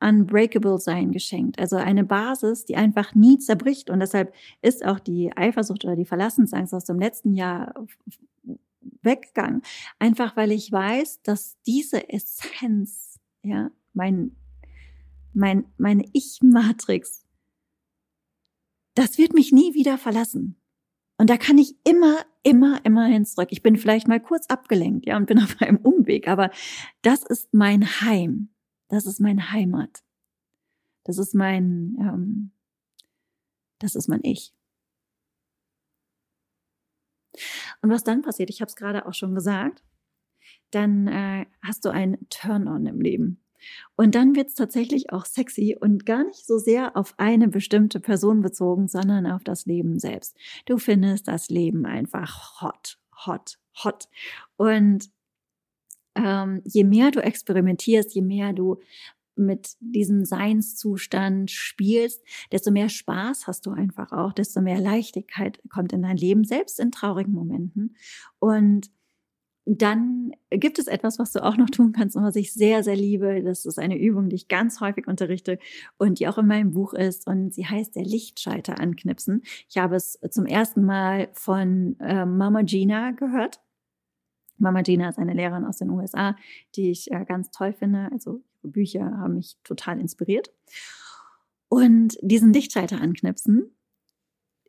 unbreakable 0.00 0.78
sein 0.78 1.10
geschenkt. 1.10 1.58
Also 1.58 1.74
eine 1.74 2.04
Basis, 2.04 2.64
die 2.64 2.76
einfach 2.76 3.16
nie 3.16 3.38
zerbricht. 3.38 3.90
Und 3.90 3.98
deshalb 3.98 4.32
ist 4.62 4.86
auch 4.86 5.00
die 5.00 5.36
Eifersucht 5.36 5.84
oder 5.84 5.96
die 5.96 6.04
Verlassensangst 6.04 6.72
aus 6.72 6.84
dem 6.84 7.00
letzten 7.00 7.34
Jahr 7.34 7.74
weggegangen. 9.08 9.62
Einfach 9.98 10.36
weil 10.36 10.52
ich 10.52 10.70
weiß, 10.70 11.22
dass 11.22 11.56
diese 11.66 12.08
Essenz, 12.08 13.18
ja, 13.42 13.70
mein 13.92 14.36
mein, 15.38 15.64
meine 15.78 16.04
Ich-Matrix, 16.12 17.24
das 18.94 19.18
wird 19.18 19.32
mich 19.32 19.52
nie 19.52 19.74
wieder 19.74 19.96
verlassen. 19.96 20.60
Und 21.16 21.30
da 21.30 21.36
kann 21.36 21.58
ich 21.58 21.76
immer, 21.84 22.24
immer, 22.42 22.84
immer 22.84 23.06
hin 23.06 23.24
zurück. 23.24 23.48
Ich 23.50 23.62
bin 23.62 23.76
vielleicht 23.76 24.08
mal 24.08 24.20
kurz 24.20 24.46
abgelenkt, 24.46 25.06
ja, 25.06 25.16
und 25.16 25.26
bin 25.26 25.38
auf 25.42 25.60
einem 25.60 25.78
Umweg, 25.78 26.28
aber 26.28 26.50
das 27.02 27.22
ist 27.22 27.54
mein 27.54 27.86
Heim. 28.00 28.50
Das 28.88 29.06
ist 29.06 29.20
meine 29.20 29.52
Heimat. 29.52 30.02
Das 31.04 31.18
ist 31.18 31.34
mein, 31.34 31.96
ähm, 32.00 32.50
das 33.78 33.94
ist 33.94 34.08
mein 34.08 34.20
Ich. 34.22 34.52
Und 37.82 37.90
was 37.90 38.04
dann 38.04 38.22
passiert, 38.22 38.50
ich 38.50 38.60
habe 38.60 38.68
es 38.68 38.76
gerade 38.76 39.06
auch 39.06 39.14
schon 39.14 39.34
gesagt, 39.34 39.82
dann 40.70 41.06
äh, 41.08 41.46
hast 41.62 41.84
du 41.84 41.90
ein 41.90 42.18
Turn-on 42.30 42.86
im 42.86 43.00
Leben. 43.00 43.40
Und 43.96 44.14
dann 44.14 44.36
wird 44.36 44.48
es 44.48 44.54
tatsächlich 44.54 45.12
auch 45.12 45.24
sexy 45.24 45.76
und 45.78 46.06
gar 46.06 46.24
nicht 46.24 46.46
so 46.46 46.58
sehr 46.58 46.96
auf 46.96 47.14
eine 47.16 47.48
bestimmte 47.48 48.00
Person 48.00 48.40
bezogen, 48.40 48.88
sondern 48.88 49.26
auf 49.26 49.42
das 49.42 49.66
Leben 49.66 49.98
selbst. 49.98 50.36
Du 50.66 50.78
findest 50.78 51.28
das 51.28 51.48
Leben 51.48 51.84
einfach 51.84 52.62
hot, 52.62 52.98
hot, 53.26 53.58
hot. 53.82 54.08
Und 54.56 55.10
ähm, 56.14 56.62
je 56.64 56.84
mehr 56.84 57.10
du 57.10 57.20
experimentierst, 57.20 58.14
je 58.14 58.22
mehr 58.22 58.52
du 58.52 58.78
mit 59.38 59.76
diesem 59.80 60.24
Seinszustand 60.24 61.50
spielst, 61.50 62.22
desto 62.52 62.70
mehr 62.70 62.88
Spaß 62.88 63.46
hast 63.46 63.66
du 63.66 63.70
einfach 63.70 64.12
auch, 64.12 64.32
desto 64.32 64.60
mehr 64.60 64.80
Leichtigkeit 64.80 65.60
kommt 65.70 65.92
in 65.92 66.02
dein 66.02 66.16
Leben, 66.16 66.44
selbst 66.44 66.80
in 66.80 66.90
traurigen 66.90 67.32
Momenten. 67.32 67.96
Und 68.38 68.90
dann 69.70 70.32
gibt 70.50 70.78
es 70.78 70.86
etwas, 70.86 71.18
was 71.18 71.32
du 71.32 71.44
auch 71.44 71.58
noch 71.58 71.68
tun 71.68 71.92
kannst 71.92 72.16
und 72.16 72.24
was 72.24 72.36
ich 72.36 72.54
sehr, 72.54 72.82
sehr 72.82 72.96
liebe. 72.96 73.42
Das 73.42 73.66
ist 73.66 73.78
eine 73.78 73.98
Übung, 73.98 74.30
die 74.30 74.36
ich 74.36 74.48
ganz 74.48 74.80
häufig 74.80 75.06
unterrichte 75.06 75.58
und 75.98 76.18
die 76.18 76.28
auch 76.28 76.38
in 76.38 76.46
meinem 76.46 76.70
Buch 76.70 76.94
ist. 76.94 77.26
Und 77.26 77.52
sie 77.52 77.66
heißt 77.66 77.94
der 77.94 78.04
Lichtschalter 78.04 78.80
anknipsen. 78.80 79.42
Ich 79.68 79.76
habe 79.76 79.96
es 79.96 80.18
zum 80.30 80.46
ersten 80.46 80.84
Mal 80.84 81.28
von 81.34 81.96
äh, 82.00 82.24
Mama 82.24 82.62
Gina 82.62 83.10
gehört. 83.10 83.60
Mama 84.56 84.80
Gina 84.80 85.10
ist 85.10 85.18
eine 85.18 85.34
Lehrerin 85.34 85.66
aus 85.66 85.76
den 85.76 85.90
USA, 85.90 86.34
die 86.74 86.90
ich 86.90 87.10
äh, 87.12 87.24
ganz 87.26 87.50
toll 87.50 87.74
finde. 87.74 88.08
Also 88.10 88.42
Bücher 88.62 89.04
haben 89.18 89.34
mich 89.34 89.56
total 89.64 90.00
inspiriert. 90.00 90.52
Und 91.68 92.16
diesen 92.22 92.52
Lichtschalter 92.52 93.00
anknipsen, 93.00 93.74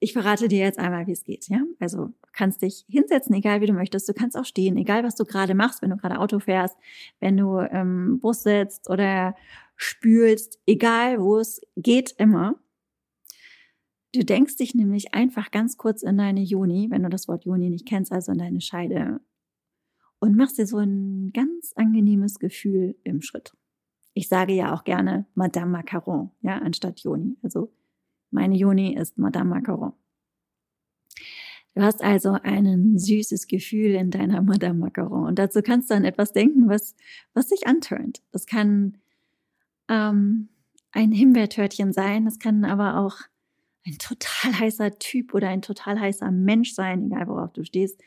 ich 0.02 0.14
verrate 0.14 0.48
dir 0.48 0.60
jetzt 0.60 0.80
einmal, 0.80 1.08
wie 1.08 1.12
es 1.12 1.24
geht, 1.24 1.50
ja? 1.50 1.62
Also, 1.80 2.06
du 2.06 2.30
kannst 2.32 2.62
dich 2.62 2.86
hinsetzen, 2.88 3.36
egal 3.36 3.60
wie 3.62 3.66
du 3.66 3.74
möchtest. 3.74 4.08
Du 4.08 4.14
kannst 4.14 4.38
auch 4.38 4.46
stehen, 4.46 4.78
egal 4.78 5.04
was 5.04 5.16
du 5.16 5.26
gerade 5.26 5.56
machst, 5.56 5.82
wenn 5.82 5.90
du 5.90 5.98
gerade 5.98 6.20
Auto 6.20 6.40
fährst, 6.40 6.78
wenn 7.20 7.36
du 7.36 7.60
im 7.60 8.20
Bus 8.22 8.44
sitzt 8.44 8.90
oder 8.90 9.36
spülst, 9.76 10.60
egal 10.66 11.22
wo 11.22 11.38
es 11.38 11.62
geht, 11.76 12.14
immer. 12.18 12.56
Du 14.14 14.24
denkst 14.24 14.56
dich 14.56 14.74
nämlich 14.74 15.14
einfach 15.14 15.52
ganz 15.52 15.78
kurz 15.78 16.02
in 16.02 16.18
deine 16.18 16.42
Juni, 16.42 16.88
wenn 16.90 17.04
du 17.04 17.10
das 17.10 17.28
Wort 17.28 17.46
Juni 17.46 17.70
nicht 17.70 17.86
kennst, 17.86 18.12
also 18.12 18.32
in 18.32 18.40
deine 18.40 18.62
Scheide, 18.62 19.20
und 20.20 20.36
machst 20.36 20.58
dir 20.58 20.66
so 20.66 20.78
ein 20.78 21.32
ganz 21.34 21.74
angenehmes 21.76 22.40
Gefühl 22.40 22.96
im 23.04 23.22
Schritt. 23.22 23.54
Ich 24.20 24.28
sage 24.28 24.52
ja 24.52 24.74
auch 24.74 24.84
gerne 24.84 25.28
Madame 25.34 25.72
Macaron, 25.72 26.32
ja, 26.42 26.58
anstatt 26.58 27.00
Juni. 27.00 27.38
Also 27.42 27.72
meine 28.32 28.58
Juni 28.58 28.94
ist 28.94 29.18
Madame 29.18 29.52
Macaron. 29.52 29.94
Du 31.74 31.82
hast 31.82 32.04
also 32.04 32.32
ein 32.44 32.98
süßes 32.98 33.48
Gefühl 33.48 33.92
in 33.96 34.12
deiner 34.12 34.42
Madame 34.42 34.78
Macaron. 34.78 35.26
Und 35.26 35.40
dazu 35.40 35.62
kannst 35.62 35.90
du 35.90 35.94
an 35.94 36.04
etwas 36.04 36.34
denken, 36.34 36.68
was, 36.68 36.98
was 37.34 37.48
dich 37.48 37.66
anturnt. 37.66 38.22
Das 38.34 38.46
kann 38.46 38.98
ähm, 39.88 40.50
ein 40.92 41.14
Himbeertörtchen 41.14 41.94
sein, 41.94 42.26
das 42.26 42.40
kann 42.40 42.66
aber 42.66 42.98
auch 42.98 43.20
ein 43.88 43.98
total 44.00 44.60
heißer 44.60 45.00
Typ 45.00 45.34
oder 45.34 45.48
ein 45.48 45.62
total 45.62 45.98
heißer 45.98 46.30
Mensch 46.30 46.74
sein, 46.74 47.06
egal 47.06 47.30
worauf 47.30 47.54
du 47.54 47.64
stehst. 47.64 48.02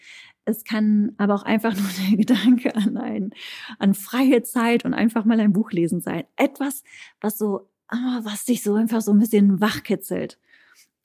Es 0.45 0.65
kann 0.65 1.15
aber 1.19 1.35
auch 1.35 1.45
einfach 1.45 1.75
nur 1.77 1.91
der 2.09 2.17
Gedanke 2.17 2.75
an 2.75 2.97
ein, 2.97 3.31
an 3.79 3.95
freie 3.95 4.43
Zeit 4.43 4.85
und 4.85 4.95
einfach 4.95 5.25
mal 5.25 5.41
ein 5.41 5.53
Buch 5.53 5.73
lesen 5.73 6.01
sein. 6.01 6.25
Etwas, 6.37 6.83
was 7.21 7.39
so 7.39 7.69
oh, 7.93 8.25
was 8.25 8.45
dich 8.45 8.63
so 8.63 8.75
einfach 8.75 9.01
so 9.01 9.13
ein 9.13 9.19
bisschen 9.19 9.61
wachkitzelt. 9.61 10.39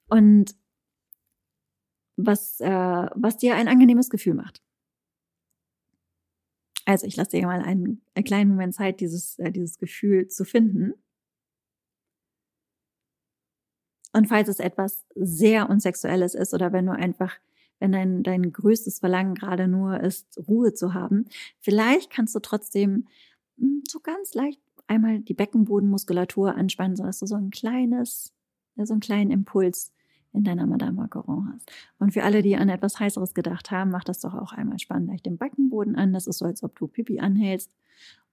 Und 0.08 0.56
was, 2.16 2.60
äh, 2.60 2.68
was 2.68 3.36
dir 3.36 3.54
ein 3.54 3.68
angenehmes 3.68 4.10
Gefühl 4.10 4.34
macht. 4.34 4.62
Also 6.84 7.06
ich 7.06 7.16
lasse 7.16 7.32
dir 7.32 7.46
mal 7.46 7.60
einen, 7.60 8.02
einen 8.14 8.24
kleinen 8.24 8.50
Moment 8.50 8.74
Zeit, 8.74 9.00
dieses, 9.00 9.38
äh, 9.38 9.52
dieses 9.52 9.78
Gefühl 9.78 10.28
zu 10.28 10.44
finden. 10.44 10.94
Und 14.12 14.26
falls 14.26 14.48
es 14.48 14.58
etwas 14.58 15.04
sehr 15.14 15.68
unsexuelles 15.68 16.34
ist 16.34 16.54
oder 16.54 16.72
wenn 16.72 16.86
du 16.86 16.92
einfach, 16.92 17.36
wenn 17.78 17.92
dein, 17.92 18.22
dein 18.22 18.52
größtes 18.52 18.98
Verlangen 18.98 19.34
gerade 19.34 19.68
nur 19.68 20.00
ist, 20.00 20.38
Ruhe 20.48 20.74
zu 20.74 20.94
haben, 20.94 21.26
vielleicht 21.60 22.10
kannst 22.10 22.34
du 22.34 22.40
trotzdem 22.40 23.06
hm, 23.58 23.82
so 23.88 24.00
ganz 24.00 24.34
leicht 24.34 24.60
einmal 24.86 25.20
die 25.20 25.34
Beckenbodenmuskulatur 25.34 26.54
anspannen, 26.54 26.96
sodass 26.96 27.18
du 27.18 27.26
so 27.26 27.36
ein 27.36 27.50
kleines, 27.50 28.32
so 28.76 28.92
einen 28.92 29.00
kleinen 29.00 29.30
Impuls 29.30 29.92
in 30.32 30.44
deiner 30.44 30.66
Madame 30.66 30.92
Macaron 30.92 31.52
hast. 31.52 31.70
Und 31.98 32.12
für 32.12 32.22
alle, 32.22 32.42
die 32.42 32.56
an 32.56 32.68
etwas 32.68 32.98
Heißeres 32.98 33.34
gedacht 33.34 33.70
haben, 33.70 33.90
mach 33.90 34.04
das 34.04 34.20
doch 34.20 34.34
auch 34.34 34.52
einmal 34.52 34.78
spannend 34.78 35.08
leicht 35.08 35.26
den 35.26 35.38
Beckenboden 35.38 35.96
an. 35.96 36.12
Das 36.12 36.26
ist 36.26 36.38
so, 36.38 36.44
als 36.44 36.62
ob 36.62 36.78
du 36.78 36.86
Pipi 36.86 37.20
anhältst. 37.20 37.70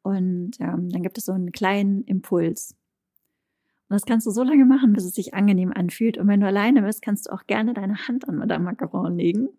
Und 0.02 0.60
ähm, 0.60 0.90
dann 0.90 1.04
gibt 1.04 1.18
es 1.18 1.26
so 1.26 1.32
einen 1.32 1.52
kleinen 1.52 2.04
Impuls. 2.04 2.76
Und 3.88 3.93
das 3.93 4.06
kannst 4.06 4.26
du 4.26 4.32
so 4.32 4.43
lange 4.43 4.65
machen, 4.65 4.93
bis 4.93 5.06
es 5.06 5.13
sich 5.13 5.34
angenehm 5.34 5.71
anfühlt. 5.71 6.17
Und 6.17 6.28
wenn 6.28 6.39
du 6.39 6.48
alleine 6.48 6.82
bist, 6.82 7.02
kannst 7.02 7.28
du 7.28 7.34
auch 7.34 7.45
gerne 7.45 7.74
deine 7.74 8.08
Hand 8.08 8.28
an 8.28 8.38
Madame 8.38 8.65
Macaron 8.65 9.15
legen 9.15 9.50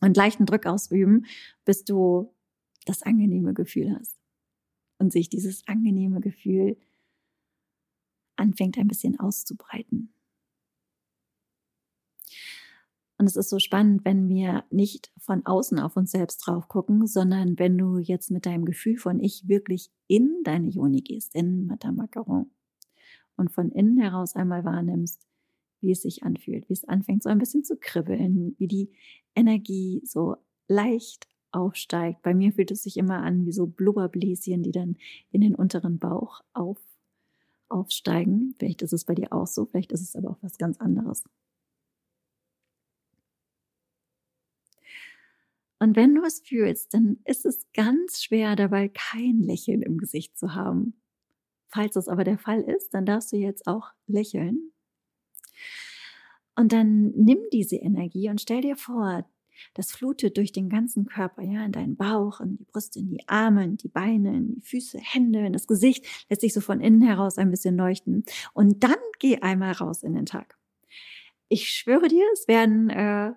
und 0.00 0.16
leichten 0.16 0.44
Druck 0.44 0.66
ausüben, 0.66 1.24
bis 1.64 1.84
du 1.84 2.34
das 2.84 3.02
angenehme 3.02 3.54
Gefühl 3.54 3.96
hast 3.98 4.20
und 4.98 5.12
sich 5.12 5.28
dieses 5.28 5.66
angenehme 5.66 6.20
Gefühl 6.20 6.76
anfängt 8.36 8.78
ein 8.78 8.88
bisschen 8.88 9.18
auszubreiten. 9.18 10.12
Und 13.18 13.26
es 13.26 13.36
ist 13.36 13.50
so 13.50 13.58
spannend, 13.58 14.04
wenn 14.06 14.28
wir 14.28 14.64
nicht 14.70 15.12
von 15.18 15.44
außen 15.44 15.78
auf 15.78 15.96
uns 15.96 16.10
selbst 16.10 16.38
drauf 16.38 16.68
gucken, 16.68 17.06
sondern 17.06 17.58
wenn 17.58 17.76
du 17.76 17.98
jetzt 17.98 18.30
mit 18.30 18.46
deinem 18.46 18.64
Gefühl 18.64 18.96
von 18.96 19.20
Ich 19.20 19.46
wirklich 19.46 19.90
in 20.06 20.42
deine 20.42 20.68
Joni 20.68 21.02
gehst, 21.02 21.34
in 21.34 21.66
Madame 21.66 21.98
Macaron 21.98 22.50
und 23.40 23.50
von 23.50 23.70
innen 23.72 23.98
heraus 23.98 24.36
einmal 24.36 24.64
wahrnimmst, 24.64 25.26
wie 25.80 25.90
es 25.92 26.02
sich 26.02 26.22
anfühlt, 26.22 26.68
wie 26.68 26.74
es 26.74 26.84
anfängt 26.84 27.22
so 27.22 27.30
ein 27.30 27.38
bisschen 27.38 27.64
zu 27.64 27.76
kribbeln, 27.76 28.54
wie 28.58 28.68
die 28.68 28.92
Energie 29.34 30.02
so 30.04 30.36
leicht 30.68 31.26
aufsteigt. 31.52 32.22
Bei 32.22 32.34
mir 32.34 32.52
fühlt 32.52 32.70
es 32.70 32.82
sich 32.82 32.96
immer 32.96 33.22
an 33.22 33.46
wie 33.46 33.52
so 33.52 33.66
Blubberbläschen, 33.66 34.62
die 34.62 34.72
dann 34.72 34.96
in 35.32 35.40
den 35.40 35.54
unteren 35.54 35.98
Bauch 35.98 36.42
auf, 36.52 36.78
aufsteigen. 37.68 38.54
Vielleicht 38.58 38.82
ist 38.82 38.92
es 38.92 39.04
bei 39.04 39.14
dir 39.14 39.32
auch 39.32 39.46
so, 39.46 39.64
vielleicht 39.66 39.92
ist 39.92 40.02
es 40.02 40.14
aber 40.14 40.30
auch 40.30 40.42
was 40.42 40.58
ganz 40.58 40.78
anderes. 40.78 41.24
Und 45.82 45.96
wenn 45.96 46.14
du 46.14 46.22
es 46.24 46.40
fühlst, 46.40 46.92
dann 46.92 47.20
ist 47.24 47.46
es 47.46 47.66
ganz 47.72 48.22
schwer 48.22 48.54
dabei, 48.54 48.90
kein 48.90 49.40
Lächeln 49.40 49.80
im 49.80 49.96
Gesicht 49.96 50.36
zu 50.36 50.54
haben. 50.54 50.99
Falls 51.70 51.94
das 51.94 52.08
aber 52.08 52.24
der 52.24 52.38
Fall 52.38 52.62
ist, 52.62 52.92
dann 52.94 53.06
darfst 53.06 53.32
du 53.32 53.36
jetzt 53.36 53.66
auch 53.66 53.90
lächeln. 54.06 54.72
Und 56.56 56.72
dann 56.72 57.12
nimm 57.12 57.38
diese 57.52 57.76
Energie 57.76 58.28
und 58.28 58.40
stell 58.40 58.60
dir 58.60 58.76
vor, 58.76 59.24
das 59.74 59.92
flutet 59.92 60.36
durch 60.36 60.52
den 60.52 60.68
ganzen 60.68 61.06
Körper, 61.06 61.42
ja, 61.42 61.64
in 61.64 61.72
deinen 61.72 61.96
Bauch, 61.96 62.40
in 62.40 62.56
die 62.56 62.64
Brust, 62.64 62.96
in 62.96 63.08
die 63.08 63.28
Arme, 63.28 63.64
in 63.64 63.76
die 63.76 63.88
Beine, 63.88 64.36
in 64.36 64.54
die 64.54 64.60
Füße, 64.60 64.98
Hände, 64.98 65.46
in 65.46 65.52
das 65.52 65.66
Gesicht, 65.66 66.04
lässt 66.28 66.40
sich 66.40 66.52
so 66.52 66.60
von 66.60 66.80
innen 66.80 67.02
heraus 67.02 67.38
ein 67.38 67.50
bisschen 67.50 67.76
leuchten. 67.76 68.24
Und 68.52 68.82
dann 68.82 68.96
geh 69.18 69.38
einmal 69.38 69.72
raus 69.72 70.02
in 70.02 70.14
den 70.14 70.26
Tag. 70.26 70.58
Ich 71.48 71.70
schwöre 71.70 72.08
dir, 72.08 72.24
es 72.32 72.48
werden 72.48 72.90
äh, 72.90 73.32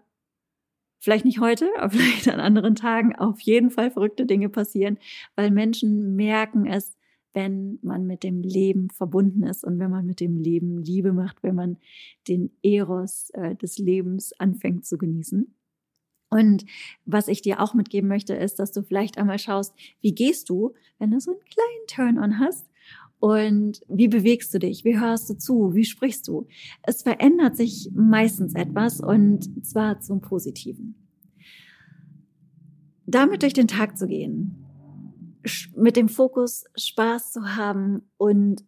vielleicht 1.00 1.26
nicht 1.26 1.40
heute, 1.40 1.70
aber 1.78 1.92
vielleicht 1.92 2.30
an 2.30 2.40
anderen 2.40 2.76
Tagen 2.76 3.16
auf 3.16 3.40
jeden 3.42 3.70
Fall 3.70 3.92
verrückte 3.92 4.26
Dinge 4.26 4.50
passieren, 4.50 4.98
weil 5.36 5.52
Menschen 5.52 6.16
merken 6.16 6.66
es, 6.66 6.98
wenn 7.34 7.80
man 7.82 8.06
mit 8.06 8.24
dem 8.24 8.42
Leben 8.42 8.90
verbunden 8.90 9.44
ist 9.44 9.64
und 9.64 9.80
wenn 9.80 9.92
man 9.92 10.06
mit 10.06 10.20
dem 10.20 10.38
Leben 10.38 10.78
Liebe 10.78 11.14
macht, 11.14 11.42
wenn 11.44 11.56
man 11.56 11.78
den 12.28 12.52
Eros 12.62 13.30
äh, 13.32 13.56
des 13.56 13.78
Lebens 13.78 14.34
anfängt 14.40 14.86
zu 14.86 14.98
genießen. 14.98 15.54
Und 16.30 16.66
was 17.06 17.28
ich 17.28 17.42
dir 17.42 17.62
auch 17.62 17.74
mitgeben 17.74 18.08
möchte, 18.08 18.34
ist, 18.34 18.58
dass 18.58 18.72
du 18.72 18.82
vielleicht 18.82 19.18
einmal 19.18 19.38
schaust, 19.38 19.76
wie 20.02 20.16
gehst 20.16 20.50
du, 20.50 20.74
wenn 20.98 21.12
du 21.12 21.20
so 21.20 21.32
einen 21.32 21.42
kleinen 21.42 21.88
Turn-on 21.88 22.40
hast 22.40 22.70
und 23.20 23.82
wie 23.88 24.08
bewegst 24.08 24.54
du 24.54 24.60
dich? 24.60 24.84
Wie 24.84 25.00
hörst 25.00 25.30
du 25.30 25.38
zu? 25.38 25.76
Wie 25.76 25.86
sprichst 25.86 26.28
du? 26.28 26.48
Es 26.82 27.04
verändert 27.04 27.56
sich 27.56 27.90
meistens 27.94 28.56
etwas 28.56 29.00
und 29.00 29.66
zwar 29.66 30.00
zum 30.00 30.22
Positiven. 30.22 30.96
Damit 33.06 33.44
durch 33.44 33.54
den 33.54 33.68
Tag 33.68 33.98
zu 33.98 34.08
gehen, 34.08 34.63
mit 35.76 35.96
dem 35.96 36.10
Fokus 36.10 36.66
Spaß 36.78 37.32
zu 37.34 37.56
haben 37.56 38.10
und 38.18 38.64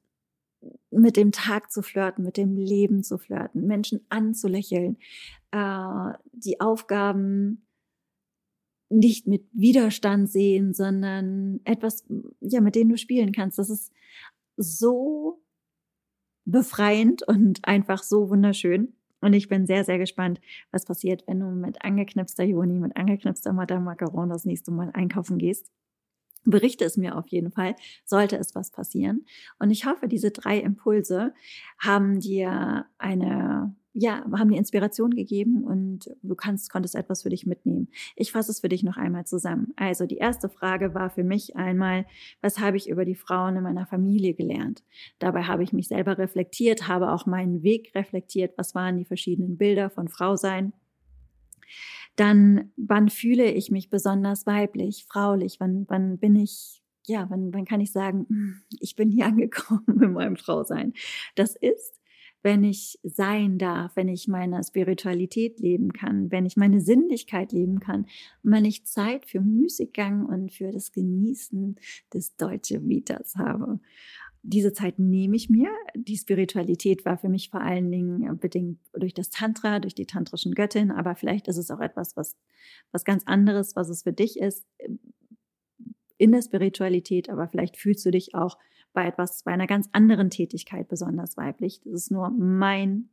mit 0.91 1.17
dem 1.17 1.31
Tag 1.31 1.71
zu 1.71 1.81
flirten, 1.81 2.23
mit 2.23 2.37
dem 2.37 2.55
Leben 2.55 3.03
zu 3.03 3.17
flirten, 3.17 3.67
Menschen 3.67 4.05
anzulächeln, 4.09 4.97
äh, 5.51 6.13
die 6.33 6.59
Aufgaben 6.59 7.65
nicht 8.89 9.27
mit 9.27 9.45
Widerstand 9.51 10.29
sehen, 10.29 10.73
sondern 10.73 11.59
etwas, 11.63 12.05
ja, 12.39 12.61
mit 12.61 12.75
denen 12.75 12.91
du 12.91 12.97
spielen 12.97 13.31
kannst. 13.31 13.57
Das 13.57 13.69
ist 13.69 13.91
so 14.57 15.41
befreiend 16.45 17.27
und 17.27 17.67
einfach 17.67 18.03
so 18.03 18.29
wunderschön. 18.29 18.93
Und 19.21 19.33
ich 19.33 19.47
bin 19.47 19.65
sehr, 19.65 19.83
sehr 19.83 19.97
gespannt, 19.97 20.39
was 20.71 20.85
passiert, 20.85 21.23
wenn 21.25 21.39
du 21.39 21.47
mit 21.47 21.83
angeknipster 21.83 22.43
Joni, 22.43 22.79
mit 22.79 22.95
angeknipster 22.95 23.53
Madame 23.53 23.83
Macaron 23.83 24.29
das 24.29 24.45
nächste 24.45 24.71
Mal 24.71 24.91
einkaufen 24.93 25.39
gehst. 25.39 25.71
Berichte 26.45 26.85
es 26.85 26.97
mir 26.97 27.17
auf 27.17 27.27
jeden 27.27 27.51
Fall, 27.51 27.75
sollte 28.05 28.37
es 28.37 28.55
was 28.55 28.71
passieren. 28.71 29.25
Und 29.59 29.71
ich 29.71 29.85
hoffe, 29.85 30.07
diese 30.07 30.31
drei 30.31 30.59
Impulse 30.59 31.33
haben 31.79 32.19
dir 32.19 32.85
eine 32.97 33.75
ja, 33.97 34.25
haben 34.37 34.49
dir 34.49 34.57
Inspiration 34.57 35.11
gegeben 35.11 35.63
und 35.63 36.13
du 36.21 36.35
kannst, 36.35 36.69
konntest 36.69 36.95
etwas 36.95 37.23
für 37.23 37.29
dich 37.29 37.45
mitnehmen. 37.45 37.87
Ich 38.17 38.33
fasse 38.33 38.51
es 38.51 38.59
für 38.59 38.67
dich 38.67 38.83
noch 38.83 38.97
einmal 38.97 39.25
zusammen. 39.25 39.71
Also 39.77 40.05
die 40.05 40.17
erste 40.17 40.49
Frage 40.49 40.93
war 40.93 41.09
für 41.09 41.23
mich 41.23 41.55
einmal, 41.55 42.05
was 42.41 42.59
habe 42.59 42.75
ich 42.75 42.89
über 42.89 43.05
die 43.05 43.15
Frauen 43.15 43.55
in 43.55 43.63
meiner 43.63 43.85
Familie 43.85 44.33
gelernt? 44.33 44.83
Dabei 45.17 45.43
habe 45.43 45.63
ich 45.63 45.71
mich 45.71 45.87
selber 45.87 46.17
reflektiert, 46.17 46.89
habe 46.89 47.09
auch 47.13 47.25
meinen 47.25 47.63
Weg 47.63 47.95
reflektiert. 47.95 48.57
Was 48.57 48.75
waren 48.75 48.97
die 48.97 49.05
verschiedenen 49.05 49.55
Bilder 49.55 49.89
von 49.89 50.09
Frau 50.09 50.35
sein? 50.35 50.73
Dann, 52.15 52.71
wann 52.77 53.09
fühle 53.09 53.51
ich 53.51 53.71
mich 53.71 53.89
besonders 53.89 54.45
weiblich, 54.45 55.05
fraulich? 55.07 55.59
Wann, 55.59 55.85
wann 55.89 56.17
bin 56.17 56.35
ich 56.35 56.81
ja, 57.07 57.27
wann, 57.29 57.53
wann 57.53 57.65
kann 57.65 57.81
ich 57.81 57.91
sagen, 57.91 58.25
hm, 58.27 58.61
ich 58.79 58.95
bin 58.95 59.11
hier 59.11 59.25
angekommen 59.27 60.01
in 60.01 60.13
meinem 60.13 60.37
Frausein? 60.37 60.93
Das 61.35 61.55
ist, 61.55 61.99
wenn 62.45 62.63
ich 62.63 62.99
sein 63.01 63.57
darf, 63.57 63.95
wenn 63.95 64.07
ich 64.07 64.27
meine 64.27 64.63
Spiritualität 64.63 65.59
leben 65.59 65.93
kann, 65.93 66.31
wenn 66.31 66.45
ich 66.45 66.57
meine 66.57 66.79
Sinnlichkeit 66.79 67.51
leben 67.51 67.79
kann, 67.79 68.05
wenn 68.43 68.65
ich 68.65 68.85
Zeit 68.85 69.25
für 69.25 69.41
Müßiggang 69.41 70.27
und 70.27 70.53
für 70.53 70.71
das 70.71 70.91
Genießen 70.91 71.75
des 72.13 72.35
Deutsche 72.35 72.87
Vitas 72.87 73.35
habe. 73.35 73.79
Diese 74.47 74.73
Zeit 74.73 74.99
nehme 74.99 75.35
ich 75.35 75.49
mir. 75.49 75.69
Die 75.95 76.17
Spiritualität 76.17 77.03
war 77.03 77.17
für 77.17 77.29
mich 77.29 77.49
vor 77.49 77.61
allen 77.61 77.89
Dingen 77.89 78.37
bedingt 78.37 78.79
durch 78.93 79.13
das 79.13 79.31
Tantra, 79.31 79.79
durch 79.79 79.95
die 79.95 80.05
tantrischen 80.05 80.53
Göttin, 80.53 80.91
aber 80.91 81.15
vielleicht 81.15 81.47
ist 81.47 81.57
es 81.57 81.71
auch 81.71 81.79
etwas, 81.79 82.15
was, 82.15 82.37
was 82.91 83.05
ganz 83.05 83.23
anderes, 83.25 83.75
was 83.75 83.89
es 83.89 84.03
für 84.03 84.13
dich 84.13 84.39
ist 84.39 84.63
in 86.17 86.31
der 86.31 86.41
Spiritualität, 86.41 87.29
aber 87.29 87.47
vielleicht 87.47 87.77
fühlst 87.77 88.05
du 88.05 88.11
dich 88.11 88.35
auch 88.35 88.57
bei 88.93 89.07
etwas, 89.07 89.43
bei 89.43 89.51
einer 89.51 89.67
ganz 89.67 89.89
anderen 89.91 90.29
Tätigkeit 90.29 90.87
besonders 90.87 91.37
weiblich. 91.37 91.81
Das 91.83 91.93
ist 91.93 92.11
nur 92.11 92.29
mein 92.29 93.09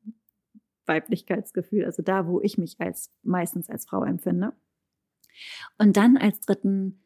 Weiblichkeitsgefühl, 0.87 1.85
also 1.85 2.03
da, 2.03 2.27
wo 2.27 2.41
ich 2.41 2.59
mich 2.59 2.77
als 2.79 3.11
meistens 3.23 3.69
als 3.69 3.87
Frau 3.87 4.05
empfinde. 4.05 4.53
Und 5.79 5.97
dann 5.97 6.17
als 6.17 6.41
dritten 6.41 7.03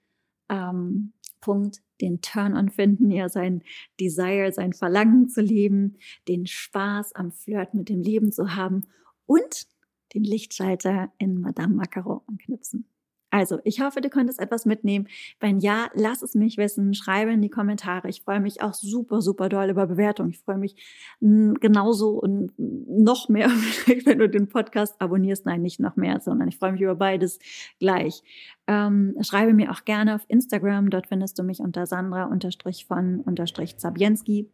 ähm, 0.49 1.12
Punkt 1.46 1.80
den 2.00 2.20
Turn-on 2.22 2.70
finden, 2.70 3.09
ja 3.12 3.28
sein 3.28 3.62
Desire, 4.00 4.50
sein 4.52 4.72
Verlangen 4.72 5.28
zu 5.28 5.40
leben, 5.40 5.96
den 6.26 6.46
Spaß 6.46 7.14
am 7.14 7.30
Flirt 7.30 7.72
mit 7.72 7.88
dem 7.88 8.02
Leben 8.02 8.32
zu 8.32 8.56
haben 8.56 8.88
und 9.26 9.68
den 10.12 10.24
Lichtschalter 10.24 11.12
in 11.18 11.40
Madame 11.40 11.74
Macaron 11.74 12.22
anknipsen. 12.26 12.88
Also, 13.37 13.61
ich 13.64 13.83
hoffe, 13.83 14.01
du 14.01 14.09
konntest 14.09 14.40
etwas 14.40 14.64
mitnehmen. 14.64 15.09
Wenn 15.40 15.61
ja, 15.61 15.90
lass 15.92 16.22
es 16.22 16.35
mich 16.35 16.57
wissen, 16.57 16.94
schreibe 16.94 17.33
in 17.33 17.42
die 17.42 17.51
Kommentare. 17.51 18.09
Ich 18.09 18.22
freue 18.22 18.40
mich 18.40 18.62
auch 18.62 18.72
super, 18.72 19.20
super 19.20 19.51
doll 19.51 19.68
über 19.68 19.87
Bewertungen. 19.87 20.31
Ich 20.31 20.38
freue 20.38 20.57
mich 20.57 20.75
genauso 21.20 22.12
und 22.12 22.53
noch 22.57 23.29
mehr, 23.29 23.49
wenn 24.07 24.20
du 24.20 24.31
den 24.31 24.49
Podcast 24.49 24.99
abonnierst. 25.03 25.44
Nein, 25.44 25.61
nicht 25.61 25.81
noch 25.81 25.96
mehr, 25.96 26.20
sondern 26.20 26.49
ich 26.49 26.57
freue 26.57 26.72
mich 26.72 26.81
über 26.81 26.94
beides 26.94 27.38
gleich. 27.79 28.22
Ähm, 28.66 29.14
schreibe 29.20 29.53
mir 29.53 29.70
auch 29.70 29.85
gerne 29.85 30.14
auf 30.14 30.22
Instagram. 30.29 30.88
Dort 30.88 31.09
findest 31.09 31.38
du 31.38 31.42
mich 31.42 31.61
unter 31.61 31.85
Sandra-von-Zabienski. 31.85 34.51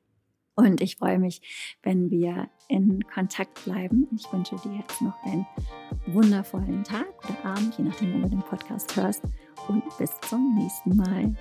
Und 0.55 0.81
ich 0.81 0.97
freue 0.97 1.19
mich, 1.19 1.41
wenn 1.83 2.11
wir 2.11 2.49
in 2.69 3.03
Kontakt 3.09 3.65
bleiben. 3.65 4.07
Ich 4.15 4.31
wünsche 4.33 4.57
dir 4.57 4.77
jetzt 4.77 5.01
noch 5.01 5.23
einen 5.25 5.47
wundervollen 6.07 6.85
Tag 6.85 7.07
oder 7.25 7.53
Abend, 7.53 7.77
je 7.79 7.85
nachdem, 7.85 8.12
wann 8.15 8.23
du 8.23 8.29
den 8.29 8.43
Podcast 8.43 8.95
hörst. 8.97 9.23
Und 9.69 9.85
bis 9.99 10.11
zum 10.29 10.55
nächsten 10.57 10.97
Mal. 10.97 11.35